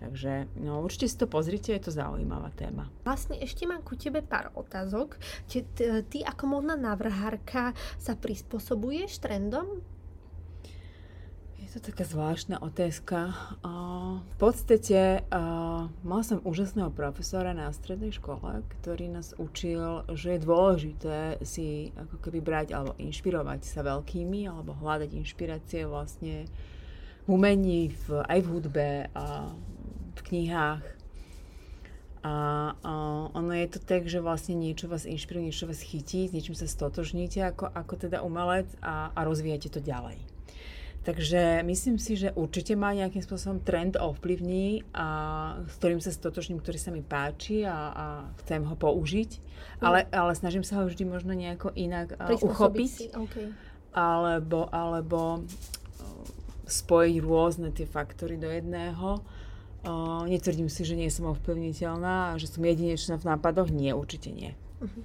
Takže 0.00 0.48
no, 0.56 0.80
určite 0.80 1.12
si 1.12 1.20
to 1.20 1.28
pozrite, 1.28 1.76
je 1.76 1.84
to 1.84 1.92
zaujímavá 1.92 2.48
téma. 2.56 2.88
Vlastne 3.04 3.36
ešte 3.36 3.68
mám 3.68 3.84
ku 3.84 4.00
tebe 4.00 4.24
pár 4.24 4.48
otázok. 4.56 5.20
Ty, 5.44 5.68
ty 6.08 6.24
ako 6.24 6.56
modná 6.56 6.72
navrhárka 6.72 7.76
sa 8.00 8.16
prispôsobuješ 8.16 9.20
trendom? 9.20 9.84
Je 11.60 11.78
to 11.78 11.92
taká 11.92 12.02
zvláštna 12.02 12.58
otázka. 12.64 13.30
V 14.24 14.36
podstate 14.40 15.22
mal 16.02 16.20
som 16.26 16.42
úžasného 16.42 16.90
profesora 16.90 17.52
na 17.52 17.70
strednej 17.70 18.10
škole, 18.10 18.64
ktorý 18.80 19.12
nás 19.12 19.36
učil, 19.38 20.02
že 20.16 20.34
je 20.34 20.40
dôležité 20.42 21.18
si 21.44 21.92
ako 21.94 22.24
keby 22.24 22.40
brať 22.40 22.72
alebo 22.74 22.96
inšpirovať 22.98 23.68
sa 23.68 23.84
veľkými 23.86 24.48
alebo 24.48 24.74
hľadať 24.80 25.12
inšpirácie 25.14 25.86
vlastne 25.86 26.48
v 27.28 27.38
umení, 27.38 27.92
v, 28.08 28.24
aj 28.26 28.38
v 28.42 28.48
hudbe 28.50 28.88
a 29.14 29.52
v 30.20 30.26
knihách. 30.28 30.84
A, 32.20 32.34
a 32.76 32.92
ono 33.32 33.56
je 33.56 33.68
to 33.72 33.80
tak, 33.80 34.04
že 34.04 34.20
vlastne 34.20 34.52
niečo 34.52 34.92
vás 34.92 35.08
inšpiruje, 35.08 35.48
niečo 35.48 35.64
vás 35.64 35.80
chytí, 35.80 36.28
s 36.28 36.36
niečím 36.36 36.52
sa 36.52 36.68
stotožníte 36.68 37.40
ako, 37.40 37.72
ako 37.72 37.94
teda 37.96 38.20
umelec 38.20 38.68
a, 38.84 39.08
a 39.16 39.20
rozvíjate 39.24 39.72
to 39.72 39.80
ďalej. 39.80 40.20
Takže 41.00 41.64
myslím 41.64 41.96
si, 41.96 42.20
že 42.20 42.28
určite 42.36 42.76
ma 42.76 42.92
nejakým 42.92 43.24
spôsobom 43.24 43.64
trend 43.64 43.96
ovplyvní, 43.96 44.84
a, 44.92 45.64
s 45.64 45.80
ktorým 45.80 46.04
sa 46.04 46.12
stotožním, 46.12 46.60
ktorý 46.60 46.76
sa 46.76 46.92
mi 46.92 47.00
páči 47.00 47.64
a, 47.64 47.76
a 47.88 48.06
chcem 48.44 48.60
ho 48.68 48.76
použiť, 48.76 49.30
mm. 49.40 49.80
ale, 49.80 50.04
ale 50.12 50.36
snažím 50.36 50.60
sa 50.60 50.76
ho 50.76 50.84
vždy 50.84 51.08
možno 51.08 51.32
nejako 51.32 51.72
inak 51.72 52.20
uchopiť. 52.20 52.90
Si. 52.92 53.08
Okay. 53.08 53.48
Alebo, 53.96 54.68
alebo 54.68 55.40
spojiť 56.70 57.16
rôzne 57.24 57.74
tie 57.74 57.88
faktory 57.88 58.38
do 58.38 58.46
jedného. 58.46 59.24
Uh, 59.80 60.28
netvrdím 60.28 60.68
si, 60.68 60.84
že 60.84 60.92
nie 60.92 61.08
som 61.08 61.32
ovplyvniteľná 61.32 62.36
a 62.36 62.38
že 62.38 62.52
som 62.52 62.60
jedinečná 62.60 63.16
v 63.16 63.28
nápadoch. 63.32 63.72
Nie, 63.72 63.96
určite 63.96 64.28
nie. 64.28 64.52
Uh-huh. 64.80 65.00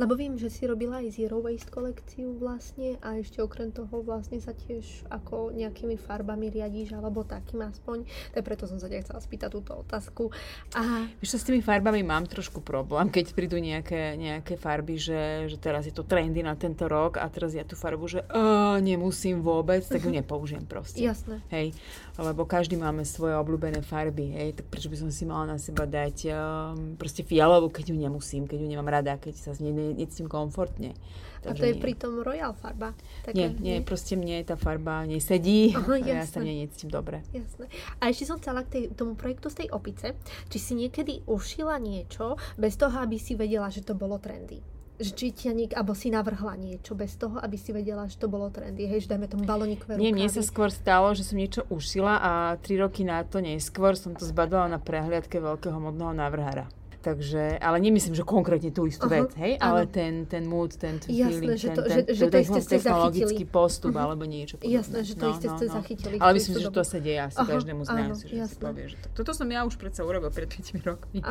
Lebo 0.00 0.16
viem, 0.16 0.34
že 0.40 0.48
si 0.48 0.64
robila 0.64 1.04
aj 1.04 1.14
zero 1.14 1.42
waste 1.44 1.68
kolekciu 1.68 2.38
vlastne 2.40 2.96
a 3.04 3.20
ešte 3.20 3.38
okrem 3.44 3.70
toho 3.70 4.02
vlastne 4.02 4.40
sa 4.40 4.56
tiež 4.56 5.06
ako 5.12 5.52
nejakými 5.54 6.00
farbami 6.00 6.50
riadíš 6.50 6.96
alebo 6.96 7.22
takým 7.22 7.62
aspoň. 7.62 8.08
Tak 8.34 8.42
preto 8.42 8.64
som 8.64 8.80
sa 8.80 8.88
ťa 8.90 9.04
chcela 9.04 9.20
spýtať 9.20 9.50
túto 9.52 9.72
otázku. 9.76 10.34
A... 10.74 11.06
Víš, 11.22 11.38
s 11.38 11.46
tými 11.46 11.62
farbami 11.62 12.02
mám 12.02 12.26
trošku 12.26 12.64
problém, 12.64 13.12
keď 13.12 13.36
prídu 13.36 13.60
nejaké, 13.60 14.16
nejaké 14.16 14.56
farby, 14.56 14.96
že, 14.98 15.46
že 15.52 15.56
teraz 15.60 15.84
je 15.84 15.94
to 15.94 16.02
trendy 16.02 16.40
na 16.40 16.56
tento 16.56 16.88
rok 16.88 17.20
a 17.20 17.26
teraz 17.28 17.54
ja 17.54 17.62
tú 17.62 17.76
farbu, 17.76 18.04
že 18.08 18.20
uh, 18.32 18.80
nemusím 18.80 19.44
vôbec, 19.44 19.84
tak 19.84 20.02
ju 20.02 20.10
mhm. 20.10 20.24
nepoužijem 20.24 20.64
proste. 20.64 21.04
Jasné. 21.04 21.44
Hej, 21.52 21.76
lebo 22.16 22.48
každý 22.48 22.80
máme 22.80 23.04
svoje 23.04 23.36
obľúbené 23.36 23.84
farby, 23.84 24.34
hej, 24.34 24.58
tak 24.58 24.66
prečo 24.72 24.88
by 24.88 24.96
som 24.96 25.10
si 25.12 25.22
mala 25.28 25.54
na 25.54 25.58
seba 25.60 25.84
dať 25.84 26.16
um, 26.32 26.96
proste 26.96 27.22
fialovú, 27.22 27.70
keď 27.70 27.92
ju 27.92 27.96
nemusím, 27.96 28.48
keď 28.48 28.58
ju 28.64 28.68
nemám 28.68 28.88
rada 28.88 29.18
keď 29.18 29.34
sa 29.36 29.50
s 29.52 29.60
nej 29.60 29.67
necítim 29.72 30.28
komfortne. 30.28 30.94
Takže 31.38 31.54
a 31.54 31.62
to 31.62 31.64
je 31.70 31.74
nie. 31.78 31.82
pritom 31.82 32.12
Royal 32.20 32.52
farba? 32.54 32.98
Taká, 33.22 33.34
nie, 33.34 33.48
nie, 33.62 33.74
nie, 33.78 33.86
proste 33.86 34.18
mne 34.18 34.42
tá 34.42 34.58
farba 34.58 35.06
nesedí 35.06 35.70
Aha, 35.74 35.98
a 36.02 36.06
ja 36.06 36.26
sa 36.26 36.42
mne 36.42 36.66
necítim 36.66 36.90
dobre. 36.90 37.22
Jasné. 37.30 37.70
A 38.02 38.10
ešte 38.10 38.26
som 38.26 38.42
chcela 38.42 38.66
k 38.66 38.68
tej, 38.68 38.82
tomu 38.94 39.14
projektu 39.14 39.46
z 39.48 39.64
tej 39.64 39.68
opice, 39.70 40.18
či 40.50 40.58
si 40.58 40.72
niekedy 40.74 41.22
ušila 41.30 41.78
niečo 41.78 42.34
bez 42.58 42.74
toho, 42.74 42.98
aby 42.98 43.16
si 43.16 43.38
vedela, 43.38 43.70
že 43.70 43.86
to 43.86 43.94
bolo 43.94 44.18
trendy 44.18 44.58
že 44.98 45.14
či 45.14 45.30
ťa 45.30 45.52
niek, 45.54 45.72
alebo 45.78 45.94
si 45.94 46.10
navrhla 46.10 46.58
niečo 46.58 46.98
bez 46.98 47.14
toho, 47.14 47.38
aby 47.38 47.54
si 47.54 47.70
vedela, 47.70 48.10
že 48.10 48.18
to 48.18 48.26
bolo 48.26 48.50
trendy. 48.50 48.90
Hej, 48.90 49.06
že 49.06 49.14
dajme 49.14 49.30
tomu 49.30 49.46
balonikové 49.46 49.94
Nie, 49.94 50.10
mne 50.10 50.26
sa 50.26 50.42
skôr 50.42 50.74
stalo, 50.74 51.14
že 51.14 51.22
som 51.22 51.38
niečo 51.38 51.62
ušila 51.70 52.18
a 52.18 52.30
tri 52.58 52.74
roky 52.74 53.06
na 53.06 53.22
to 53.22 53.38
neskôr 53.38 53.94
som 53.94 54.18
to 54.18 54.26
zbadala 54.26 54.66
na 54.66 54.82
prehliadke 54.82 55.38
veľkého 55.38 55.78
modného 55.78 56.18
návrhára. 56.18 56.66
Takže, 56.98 57.62
ale 57.62 57.78
nemyslím, 57.78 58.18
že 58.18 58.26
konkrétne 58.26 58.74
tú 58.74 58.82
istú 58.82 59.06
uh-huh, 59.06 59.22
vec, 59.22 59.30
hej, 59.38 59.54
ale 59.62 59.86
ten, 59.86 60.26
ten 60.26 60.42
mood, 60.42 60.74
ten 60.74 60.98
Jasné, 60.98 61.30
feeling, 61.30 61.54
že 61.54 61.70
to, 61.70 61.82
ten, 61.86 61.98
že, 62.10 62.26
ten, 62.26 62.42
že 62.42 62.50
to 62.50 62.58
ste 62.58 62.74
technologický 62.74 63.44
postup 63.46 63.94
uh-huh. 63.94 64.02
alebo 64.02 64.26
niečo 64.26 64.58
podobné. 64.58 64.82
Jasné, 64.82 64.98
že 65.06 65.14
to 65.14 65.30
no, 65.30 65.32
isté 65.38 65.46
no, 65.46 65.54
ste 65.54 65.66
no. 65.70 65.74
zachytili. 65.78 66.14
Ale 66.18 66.32
myslím, 66.34 66.54
že 66.58 66.70
to 66.74 66.82
sa 66.82 66.98
deje 66.98 67.20
asi 67.22 67.38
Aha, 67.38 67.50
každému 67.54 67.82
z 67.86 67.90
nás, 67.94 68.16
že 68.26 68.34
jasné. 68.34 68.50
si 68.50 68.56
povie, 68.58 68.84
že 68.90 68.96
to, 68.98 69.08
toto 69.14 69.30
som 69.30 69.46
ja 69.46 69.62
už 69.62 69.78
predsa 69.78 70.02
urobil 70.02 70.34
pred 70.34 70.50
5 70.50 70.74
rokmi. 70.90 71.22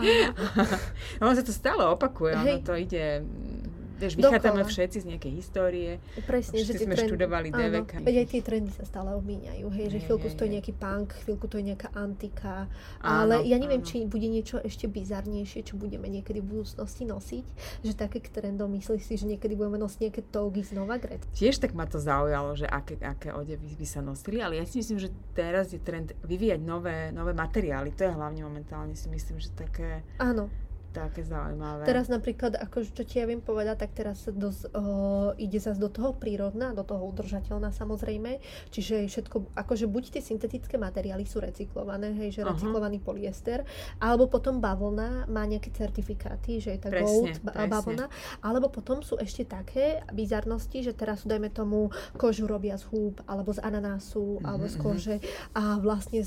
ono 1.21 1.33
sa 1.35 1.43
to 1.43 1.51
stále 1.51 1.83
opakuje, 1.83 2.31
ono 2.39 2.63
to 2.63 2.71
ide 2.71 3.27
Vieš, 3.97 4.13
vychádzame 4.21 4.61
všetci 4.61 4.97
z 5.01 5.05
nejakej 5.09 5.31
histórie. 5.33 5.91
Presne, 6.29 6.61
že 6.61 6.77
sme 6.77 6.93
trendy, 6.93 7.09
študovali 7.09 7.47
DVK. 7.49 7.91
Veď 8.05 8.15
aj 8.21 8.27
tie 8.29 8.41
trendy 8.45 8.71
sa 8.71 8.85
stále 8.85 9.09
obmíňajú. 9.17 9.65
Hej, 9.73 9.85
že 9.89 9.97
chvíľku 10.05 10.27
stojí 10.29 10.49
nejaký 10.53 10.73
punk, 10.77 11.17
chvíľku 11.25 11.49
to 11.49 11.57
je 11.57 11.73
nejaká 11.73 11.89
antika. 11.97 12.69
Ale 13.01 13.41
áno, 13.41 13.49
ja 13.49 13.57
neviem, 13.57 13.81
áno. 13.81 13.89
či 13.89 14.05
bude 14.05 14.29
niečo 14.29 14.61
ešte 14.61 14.85
bizarnejšie, 14.85 15.65
čo 15.65 15.81
budeme 15.81 16.05
niekedy 16.05 16.45
v 16.45 16.61
budúcnosti 16.61 17.03
nosiť. 17.09 17.45
Že 17.81 17.93
také 17.97 18.21
k 18.21 18.29
trendom 18.29 18.69
myslíš 18.77 19.01
si, 19.01 19.13
že 19.17 19.25
niekedy 19.25 19.57
budeme 19.57 19.81
nosiť 19.81 19.99
nejaké 20.05 20.21
togy 20.29 20.61
znova 20.61 21.01
gret. 21.01 21.25
Tiež 21.33 21.57
tak 21.57 21.73
ma 21.73 21.89
to 21.89 21.97
zaujalo, 21.97 22.53
že 22.53 22.69
aké, 22.69 23.01
aké 23.01 23.33
odevy 23.33 23.73
by 23.73 23.87
sa 23.89 24.05
nosili, 24.05 24.45
ale 24.45 24.61
ja 24.61 24.65
si 24.69 24.77
myslím, 24.77 25.01
že 25.01 25.09
teraz 25.33 25.73
je 25.73 25.81
trend 25.81 26.13
vyvíjať 26.21 26.61
nové, 26.61 27.09
nové 27.09 27.33
materiály. 27.33 27.97
To 27.97 28.05
je 28.05 28.13
hlavne 28.13 28.45
momentálne 28.45 28.93
si 28.93 29.09
myslím, 29.09 29.41
že 29.41 29.49
také... 29.57 30.05
Áno 30.21 30.66
také 30.97 31.21
zaujímavé. 31.21 31.85
Teraz 31.85 32.09
napríklad, 32.09 32.57
ako 32.57 32.81
čo 32.81 33.03
ti 33.05 33.21
ja 33.21 33.29
viem 33.29 33.39
povedať, 33.39 33.85
tak 33.85 33.93
teraz 33.93 34.25
dosť, 34.25 34.73
uh, 34.73 35.37
ide 35.37 35.61
zase 35.61 35.77
do 35.77 35.93
toho 35.93 36.17
prírodná, 36.17 36.73
do 36.73 36.81
toho 36.81 37.05
udržateľná 37.13 37.69
samozrejme. 37.69 38.41
Čiže 38.73 39.05
všetko, 39.05 39.53
akože 39.53 39.85
buď 39.85 40.17
tie 40.17 40.21
syntetické 40.25 40.81
materiály 40.81 41.23
sú 41.29 41.37
recyklované, 41.43 42.17
hej, 42.17 42.39
že 42.39 42.41
uh-huh. 42.41 42.57
recyklovaný 42.57 42.97
polyester, 43.03 43.61
alebo 44.01 44.25
potom 44.25 44.57
bavlna 44.57 45.29
má 45.29 45.43
nejaké 45.45 45.69
certifikáty, 45.69 46.57
že 46.57 46.73
je 46.75 46.79
tá 46.81 46.89
presne, 46.89 47.05
gold 47.05 47.35
presne. 47.45 47.69
bavlna, 47.69 48.05
alebo 48.41 48.67
potom 48.73 49.05
sú 49.05 49.19
ešte 49.21 49.45
také 49.45 50.01
bizarnosti, 50.09 50.81
že 50.81 50.93
teraz 50.97 51.23
sú, 51.23 51.29
dajme 51.29 51.53
tomu, 51.53 51.93
kožu 52.17 52.49
robia 52.49 52.79
z 52.79 52.89
húb, 52.89 53.21
alebo 53.29 53.53
z 53.53 53.61
ananásu, 53.61 54.39
uh-huh, 54.39 54.47
alebo 54.47 54.65
z 54.65 54.75
mhm. 54.77 54.81
kože 54.81 55.15
a 55.53 55.77
vlastne 55.77 56.21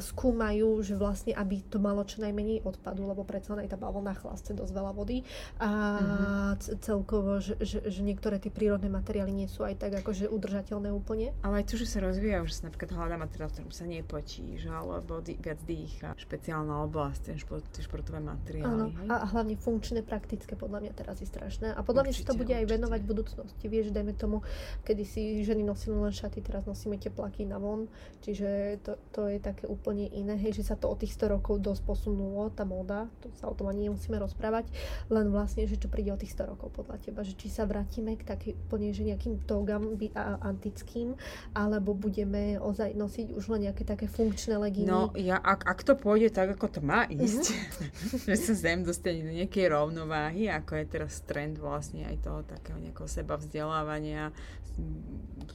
skúmajú, 0.00 0.82
že 0.84 0.94
vlastne, 0.96 1.32
aby 1.36 1.62
to 1.66 1.78
malo 1.78 2.02
čo 2.04 2.20
najmenej 2.22 2.66
odpadu, 2.66 3.06
lebo 3.06 3.22
predsa 3.22 3.56
aj 3.56 3.70
tá 3.72 3.78
bavlna 3.78 4.09
na 4.10 4.14
chlaste 4.18 4.50
dosť 4.50 4.72
veľa 4.74 4.92
vody 4.92 5.22
a 5.62 5.68
mm-hmm. 5.70 6.82
celkovo, 6.82 7.38
že, 7.38 7.54
že, 7.62 7.86
že 7.86 8.00
niektoré 8.02 8.42
tie 8.42 8.50
prírodné 8.50 8.90
materiály 8.90 9.30
nie 9.30 9.46
sú 9.46 9.62
aj 9.62 9.78
tak 9.78 10.02
akože 10.02 10.26
udržateľné 10.26 10.90
úplne. 10.90 11.30
Ale 11.46 11.62
aj 11.62 11.70
to, 11.70 11.78
že 11.78 11.86
sa 11.86 12.02
rozvíja, 12.02 12.42
že 12.42 12.58
sa 12.58 12.62
napríklad 12.66 12.90
hľadá 12.90 13.16
materiál, 13.16 13.48
v 13.48 13.54
ktorom 13.60 13.72
sa 13.72 13.86
nepotí, 13.86 14.58
že 14.58 14.68
alebo 14.72 15.22
dý, 15.22 15.38
viac 15.38 15.60
dýcha, 15.62 16.18
špeciálna 16.18 16.82
oblasť, 16.88 17.20
ten 17.30 17.36
šport, 17.38 17.62
tie 17.70 17.84
športové 17.84 18.18
materiály. 18.18 18.90
Áno, 18.90 19.12
a 19.12 19.28
hlavne 19.30 19.54
funkčné, 19.54 20.02
praktické, 20.02 20.56
podľa 20.56 20.88
mňa 20.88 20.92
teraz 20.96 21.20
je 21.20 21.28
strašné. 21.28 21.76
A 21.76 21.80
podľa 21.84 22.08
určite, 22.08 22.24
mňa 22.24 22.26
sa 22.26 22.30
to 22.32 22.38
bude 22.40 22.50
určite. 22.50 22.60
aj 22.64 22.72
venovať 22.72 23.00
v 23.04 23.08
budúcnosti. 23.08 23.64
Vieš, 23.68 23.86
dajme 23.92 24.12
tomu, 24.16 24.42
kedy 24.82 25.02
si 25.04 25.22
ženy 25.44 25.62
nosili 25.62 25.94
len 26.00 26.10
šaty, 26.10 26.40
teraz 26.40 26.64
nosíme 26.64 26.96
teplaky 26.96 27.44
na 27.44 27.60
von, 27.60 27.86
čiže 28.24 28.80
to, 28.80 28.96
to 29.12 29.28
je 29.28 29.38
také 29.38 29.68
úplne 29.68 30.08
iné, 30.10 30.34
hej, 30.40 30.62
že 30.62 30.72
sa 30.72 30.74
to 30.74 30.88
od 30.88 30.98
tých 30.98 31.12
100 31.14 31.36
rokov 31.36 31.60
dosť 31.60 31.82
posunulo, 31.84 32.48
tá 32.54 32.64
móda, 32.64 33.10
to 33.20 33.28
sa 33.36 33.50
o 33.50 33.54
tom 33.54 33.68
ani 33.68 33.89
nemusíme 33.90 34.16
rozprávať, 34.22 34.70
len 35.10 35.34
vlastne, 35.34 35.66
že 35.66 35.74
čo 35.74 35.90
príde 35.90 36.14
o 36.14 36.20
tých 36.20 36.38
100 36.38 36.54
rokov 36.54 36.70
podľa 36.70 37.02
teba, 37.02 37.26
že 37.26 37.34
či 37.34 37.50
sa 37.50 37.66
vrátime 37.66 38.14
k 38.14 38.22
takej 38.22 38.52
úplne, 38.54 38.94
že 38.94 39.02
nejakým 39.02 39.42
togam 39.44 39.98
antickým, 40.40 41.18
alebo 41.50 41.92
budeme 41.92 42.62
ozaj 42.62 42.94
nosiť 42.94 43.34
už 43.34 43.44
len 43.56 43.66
nejaké 43.66 43.82
také 43.82 44.06
funkčné 44.06 44.54
legíny. 44.54 44.86
No, 44.86 45.10
ja, 45.18 45.42
ak, 45.42 45.66
ak 45.66 45.80
to 45.82 45.98
pôjde 45.98 46.30
tak, 46.30 46.54
ako 46.54 46.78
to 46.78 46.80
má 46.80 47.10
mhm. 47.10 47.18
ísť, 47.18 47.44
uh-huh. 47.50 48.26
že 48.30 48.36
sa 48.38 48.52
zem 48.54 48.86
dostane 48.86 49.26
do 49.26 49.32
nejakej 49.34 49.66
rovnováhy, 49.74 50.46
ako 50.46 50.78
je 50.78 50.84
teraz 50.86 51.20
trend 51.26 51.58
vlastne 51.58 52.06
aj 52.06 52.16
toho 52.22 52.40
takého 52.46 52.78
nejakého 52.78 53.08
seba 53.10 53.34
vzdelávania, 53.34 54.30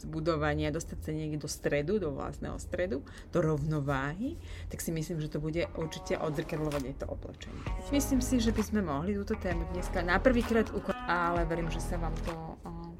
budovania, 0.06 0.70
dostať 0.70 1.00
sa 1.02 1.12
niekde 1.12 1.42
do 1.42 1.50
stredu, 1.50 1.98
do 1.98 2.14
vlastného 2.14 2.56
stredu, 2.62 3.02
do 3.34 3.40
rovnováhy, 3.42 4.38
tak 4.70 4.80
si 4.80 4.94
myslím, 4.94 5.18
že 5.20 5.34
to 5.34 5.42
bude 5.42 5.66
určite 5.76 6.22
odzrkadľovať 6.22 6.82
aj 6.86 6.96
to 7.02 7.06
oblečenie. 7.10 7.62
Myslím 7.90 8.22
si, 8.22 8.38
že 8.38 8.54
by 8.54 8.62
sme 8.62 8.82
mohli 8.86 9.18
túto 9.18 9.34
tému 9.36 9.66
dneska 9.74 10.06
na 10.06 10.22
prvýkrát 10.22 10.70
ukončiť, 10.70 11.10
ale 11.10 11.44
verím, 11.50 11.74
že 11.74 11.82
sa 11.82 11.98
vám 11.98 12.14
to 12.24 12.34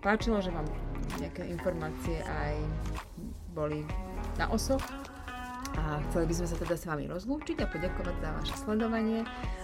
páčilo, 0.02 0.42
že 0.42 0.50
vám 0.50 0.66
nejaké 1.22 1.46
informácie 1.48 2.20
aj 2.26 2.58
boli 3.56 3.88
na 4.36 4.52
osoch 4.52 4.82
a 5.76 6.00
chceli 6.10 6.26
by 6.30 6.34
sme 6.38 6.48
sa 6.48 6.56
teda 6.62 6.76
s 6.78 6.86
vami 6.88 7.06
rozlúčiť 7.10 7.58
a 7.64 7.68
poďakovať 7.68 8.16
za 8.22 8.30
vaše 8.32 8.56
sledovanie 8.62 9.20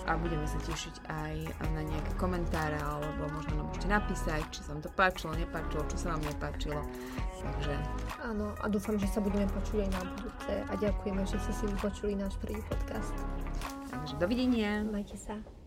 a 0.09 0.11
budeme 0.17 0.43
sa 0.49 0.59
tešiť 0.65 0.95
aj 1.07 1.35
na 1.71 1.81
nejaké 1.85 2.11
komentáre 2.17 2.77
alebo 2.81 3.29
možno 3.31 3.61
nám 3.61 3.67
môžete 3.71 3.87
napísať, 3.87 4.41
či 4.51 4.59
sa 4.65 4.75
vám 4.75 4.81
to 4.83 4.91
páčilo, 4.97 5.31
nepáčilo, 5.37 5.81
čo 5.87 5.97
sa 5.97 6.07
vám 6.17 6.23
nepáčilo. 6.25 6.81
Takže... 7.41 7.73
Áno, 8.21 8.53
a 8.59 8.65
dúfam, 8.69 8.97
že 8.97 9.09
sa 9.09 9.23
budeme 9.23 9.49
počuť 9.49 9.87
aj 9.87 9.89
na 9.93 10.01
budúce 10.17 10.53
a 10.67 10.73
ďakujeme, 10.77 11.21
že 11.25 11.37
ste 11.41 11.53
si 11.53 11.63
vypočuli 11.69 12.13
náš 12.17 12.37
prvý 12.41 12.61
podcast. 12.65 13.15
Takže 13.89 14.17
dovidenia. 14.17 14.85
Majte 14.85 15.17
sa. 15.17 15.60